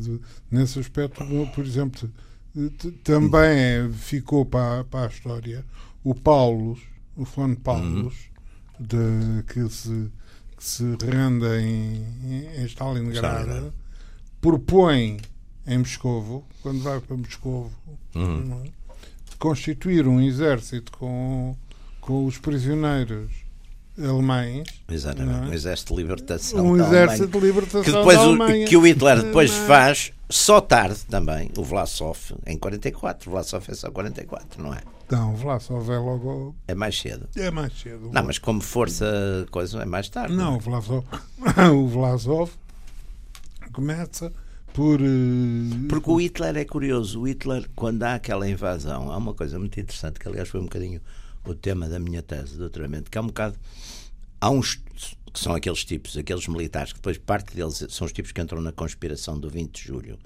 [0.50, 1.24] nesse aspecto,
[1.54, 2.08] por exemplo,
[3.02, 5.64] também ficou para, para a história
[6.04, 6.78] o Paulus,
[7.16, 8.14] o Fone Paulus,
[8.78, 10.10] de, que, se,
[10.60, 12.06] que se rende em,
[12.58, 13.74] em Stalingrado, Stalingrado.
[14.42, 15.16] propõe
[15.66, 17.70] em Moscovo, quando vai para Moscovo,
[18.14, 18.62] Uhum.
[18.66, 18.70] é?
[19.38, 21.56] constituir um exército com,
[22.00, 23.30] com os prisioneiros
[23.98, 25.50] alemães, exatamente é?
[25.50, 29.22] um exército de libertação um exército Alemanha, de libertação que depois o, que o Hitler
[29.22, 29.66] depois é?
[29.66, 34.80] faz só tarde também o Vlasov em 44 o Vlasov é só 44 não é
[35.10, 36.54] Não, Vlasov é logo.
[36.68, 38.10] é mais cedo É mais cedo.
[38.12, 41.04] não mas como força coisa é mais tarde Não, o Vlasov,
[41.74, 42.50] o Vlasov
[43.72, 44.32] começa
[44.72, 45.00] por.
[45.00, 47.20] eh, Porque o Hitler é curioso.
[47.20, 50.64] O Hitler, quando há aquela invasão, há uma coisa muito interessante, que aliás foi um
[50.64, 51.00] bocadinho
[51.44, 53.56] o tema da minha tese de doutoramento, que é um bocado.
[54.40, 54.76] Há uns
[55.32, 58.60] que são aqueles tipos, aqueles militares, que depois parte deles são os tipos que entram
[58.60, 60.18] na conspiração do 20 de julho,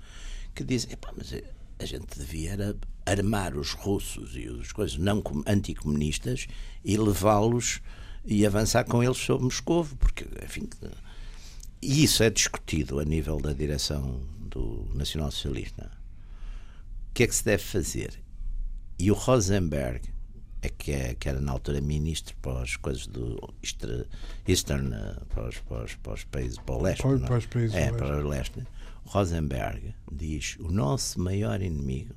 [0.54, 1.32] que dizem: mas
[1.78, 2.76] a gente devia era
[3.06, 6.46] armar os russos e os coisas não com- anticomunistas
[6.84, 7.80] e levá-los
[8.24, 10.68] e avançar com eles sobre Moscou, porque, enfim.
[11.82, 15.90] E isso é discutido a nível da direção do Nacional Socialista.
[17.10, 18.18] O que é que se deve fazer?
[18.98, 20.00] E o Rosenberg
[20.62, 23.52] é que, é, que era na altura ministro para as coisas do
[24.48, 27.02] Eastern, eh, para os, para os, para os países, para o leste.
[27.02, 28.62] Para, para os países é, para o leste.
[29.04, 32.14] Rosenberg diz: o nosso maior inimigo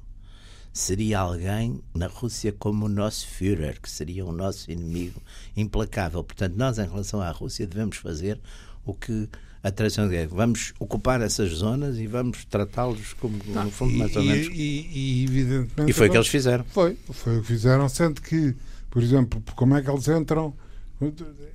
[0.78, 5.22] seria alguém na Rússia como o nosso Führer, que seria o nosso inimigo
[5.56, 6.24] implacável.
[6.24, 8.40] Portanto, nós, em relação à Rússia, devemos fazer
[8.86, 9.28] o que
[9.64, 10.28] a tradição é.
[10.28, 14.48] Vamos ocupar essas zonas e vamos tratá-los como, no fundo, mais ou e, menos.
[14.48, 15.90] E, e, evidentemente.
[15.90, 16.64] E foi o que eles fizeram.
[16.66, 18.56] Foi, foi o que fizeram, sendo que,
[18.90, 20.54] por exemplo, como é que eles entram?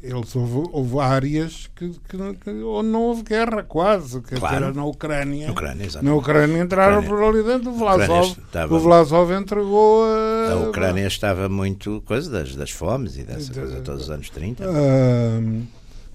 [0.00, 4.20] Eles houve, houve áreas que, que, que, onde não houve guerra, quase.
[4.20, 4.56] Que Claro.
[4.56, 5.50] era na Ucrânia.
[5.50, 7.18] Ucrânia, na Ucrânia entraram Ucrânia.
[7.18, 7.70] por ali dentro.
[7.70, 10.52] O Vlasov, estava- o Vlasov entregou a.
[10.52, 14.30] A Ucrânia estava muito coisa das, das fomes e dessa De- coisa todos os anos
[14.30, 14.64] 30.
[14.64, 15.64] Ahm,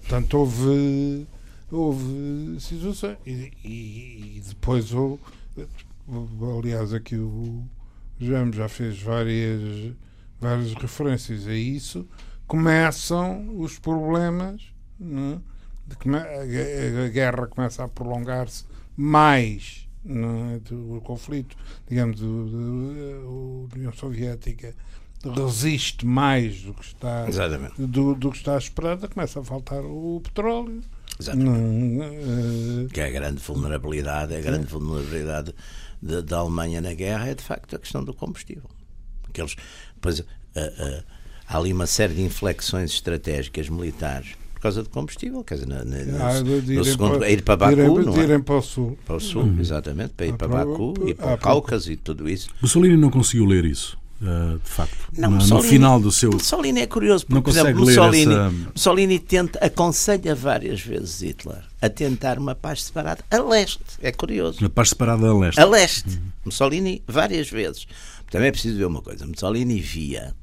[0.00, 1.26] portanto, houve,
[1.70, 3.18] houve situações.
[3.26, 5.20] E, e- e depois houve.
[6.58, 7.62] Aliás, aqui o
[8.18, 9.92] James já fez várias,
[10.40, 12.06] várias referências a isso.
[12.48, 14.62] Começam os problemas.
[15.00, 15.94] é?
[16.02, 18.64] Come- a, guerra começa a prolongar-se
[18.96, 19.86] mais.
[20.04, 20.58] é?
[20.68, 21.56] Do- o conflito,
[21.88, 22.24] digamos, a
[23.76, 24.74] União Soviética
[25.36, 27.26] resiste mais do que está
[27.76, 30.80] do, do que está esperado, começa a faltar o petróleo.
[31.20, 32.02] Exatamente.
[32.02, 35.54] Eh, Que é a grande vulnerabilidade, a grande vulnerabilidade
[36.00, 38.70] da, Alemanha na guerra é de facto a questão do combustível.
[39.28, 39.56] Aqueles,
[40.00, 40.24] pois, ah,
[40.56, 41.04] ah,
[41.48, 45.84] há ali uma série de inflexões estratégicas militares por causa do combustível, quer dizer, na-
[45.84, 48.16] na- no, ah, de no irem segundo, para- ir para de irem- Baku, de não
[48.20, 48.24] é?
[48.24, 48.98] irem para o sul.
[49.06, 51.92] para o sul, exatamente, para ir Ah, para para- Baku e para ah, o Cáucaso
[51.92, 52.48] e tudo isso.
[52.60, 54.96] Mussolini não conseguiu ler isso, eh, de facto.
[55.16, 56.32] Não, no Mussolini- final do seu.
[56.32, 61.62] Mussolini é curioso, porque, Não por exemplo, Mussolini, essa- Mussolini tenta, aconselha várias vezes Hitler
[61.80, 63.78] a tentar uma paz separada a leste.
[64.02, 64.60] É curioso.
[64.60, 65.60] Na paz separada a leste.
[65.60, 66.20] A leste.
[66.44, 67.86] Mussolini, várias vezes.
[68.28, 69.24] Também é preciso ver uma coisa.
[69.24, 70.34] Mussolini via.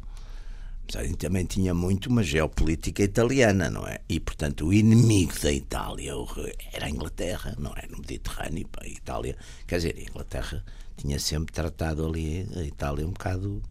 [1.17, 3.99] Também tinha muito uma geopolítica italiana, não é?
[4.07, 6.13] E, portanto, o inimigo da Itália
[6.71, 7.87] era a Inglaterra, não é?
[7.89, 9.35] No Mediterrâneo, a Itália.
[9.67, 10.63] Quer dizer, a Inglaterra
[10.97, 13.61] tinha sempre tratado ali a Itália um bocado.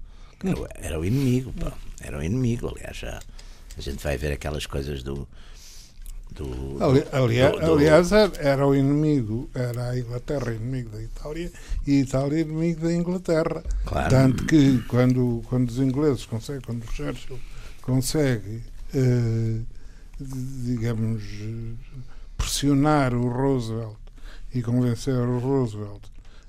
[0.45, 1.73] Era, o- era o inimigo, pá.
[2.01, 2.69] Era o inimigo.
[2.69, 3.21] Aliás, já
[3.77, 5.27] a gente vai ver aquelas coisas do.
[6.33, 11.53] Do Ali- alia- do- do- aliás, era, o inimigo, era a Inglaterra inimigo da Itália
[11.87, 13.63] e a Itália inimigo da Inglaterra.
[13.87, 14.11] Claro.
[14.11, 17.39] Tanto que quando, quando os ingleses conseguem, quando o Churchill
[17.83, 18.63] consegue,
[18.95, 19.61] eh,
[20.21, 21.23] digamos,
[22.37, 23.97] pressionar o Roosevelt
[24.55, 26.03] e convencer o Roosevelt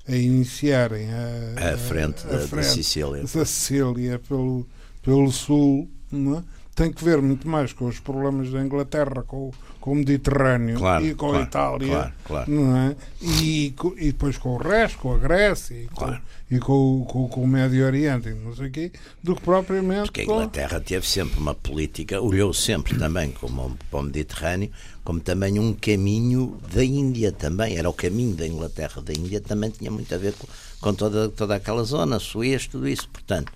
[0.07, 3.21] a iniciarem a, a frente da, da Sicília.
[3.23, 4.65] da Sicília pelo,
[5.01, 6.43] pelo sul, não é?
[6.75, 10.77] Tem que ver muito mais com os problemas da Inglaterra, com, o- com o Mediterrâneo
[10.77, 12.51] Claro, e com claro, a Itália, claro, claro.
[12.51, 12.95] não é?
[13.21, 16.17] E, e depois com o resto, com a Grécia e com,
[16.51, 18.91] e com, o- com, com o Médio Oriente não sei o quê,
[19.23, 23.99] do que propriamente Porque a Inglaterra teve sempre uma política, olhou sempre também como para
[23.99, 24.69] o Mediterrâneo,
[25.03, 27.77] como também um caminho da Índia também.
[27.77, 30.47] Era o caminho da Inglaterra da Índia, também tinha muito a ver com,
[30.81, 33.07] com toda, toda aquela zona, Suez, tudo isso.
[33.09, 33.51] Portanto,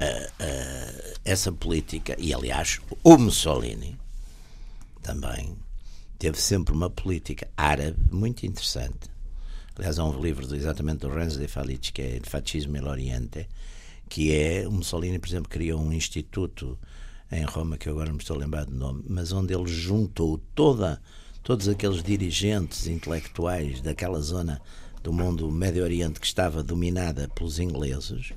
[0.00, 3.98] ah, essa política, e aliás, o Mussolini
[5.02, 5.56] também
[6.18, 9.10] teve sempre uma política árabe muito interessante.
[9.76, 13.48] Aliás, há um livro exatamente do Renzo de Falici, que é Fascismo e l'Oriente,
[14.08, 16.78] que é, o Mussolini, por exemplo, criou um instituto
[17.30, 20.38] em Roma, que eu agora me estou a lembrar do nome, mas onde ele juntou
[20.54, 21.00] toda,
[21.42, 24.60] todos aqueles dirigentes intelectuais daquela zona
[25.02, 28.32] do mundo Médio Oriente que estava dominada pelos ingleses,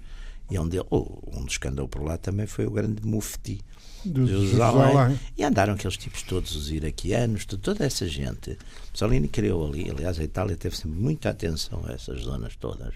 [0.51, 0.57] e
[0.89, 3.59] oh, um dos que andou por lá também foi o grande mufti
[4.05, 4.93] de Jerusalém.
[5.37, 8.57] E andaram aqueles tipos todos, os iraquianos, to- toda essa gente.
[8.91, 12.93] Mussolini criou ali, aliás, a Itália teve sempre muita atenção a essas zonas todas.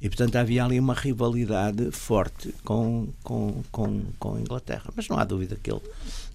[0.00, 4.90] E, portanto, havia ali uma rivalidade forte com, com, com, com a Inglaterra.
[4.96, 5.82] Mas não há dúvida que ele,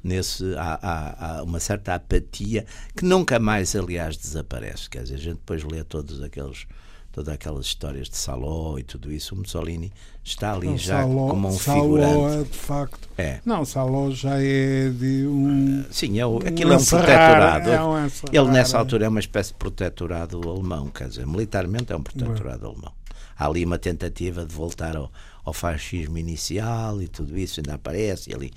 [0.04, 2.64] nesse, há, há, há uma certa apatia
[2.96, 4.88] que nunca mais, aliás, desaparece.
[4.88, 6.68] Quer dizer, a gente depois lê todos aqueles
[7.16, 9.90] todas aquelas histórias de Saló e tudo isso, o Mussolini
[10.22, 12.36] está ali Não, já Saló- como um Saló figurante.
[12.40, 13.10] é de facto.
[13.18, 13.40] É.
[13.46, 15.86] Não, Saló já é de um.
[15.90, 17.70] Sim, é o, um aquilo é um protetorado.
[17.70, 18.34] é um encerrar.
[18.36, 22.68] Ele, nessa altura, é uma espécie de protetorado alemão, quer dizer, militarmente é um protetorado
[22.68, 22.92] alemão.
[23.38, 25.10] Há ali uma tentativa de voltar ao,
[25.46, 28.34] ao fascismo inicial e tudo isso ainda aparece.
[28.34, 28.52] Ali.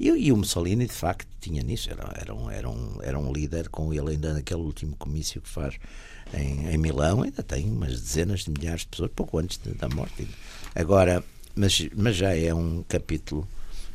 [0.00, 1.90] E, e o Mussolini, de facto, tinha nisso.
[1.90, 5.48] Era, era, um, era, um, era um líder, com ele ainda naquele último comício que
[5.48, 5.74] faz
[6.34, 9.88] em, em Milão, ainda tem umas dezenas de milhares de pessoas, pouco antes de- da
[9.88, 10.26] morte.
[10.74, 11.24] Agora,
[11.54, 13.46] mas, mas já é um capítulo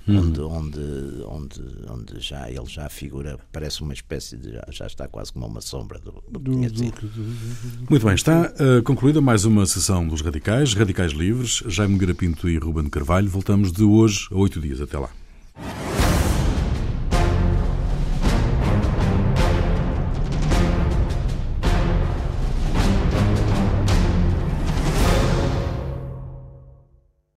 [0.08, 0.20] uhum.
[0.20, 0.80] onde, onde,
[1.28, 4.52] onde, onde já ele já figura, parece uma espécie de.
[4.52, 6.84] já, já está quase como uma sombra do, do, do, do
[7.90, 12.58] Muito bem, está uh, concluída mais uma sessão dos Radicais, Radicais Livres, Jaime Garapinto e
[12.58, 13.30] Ruben Carvalho.
[13.30, 14.82] Voltamos de hoje a oito dias.
[14.82, 15.10] Até lá.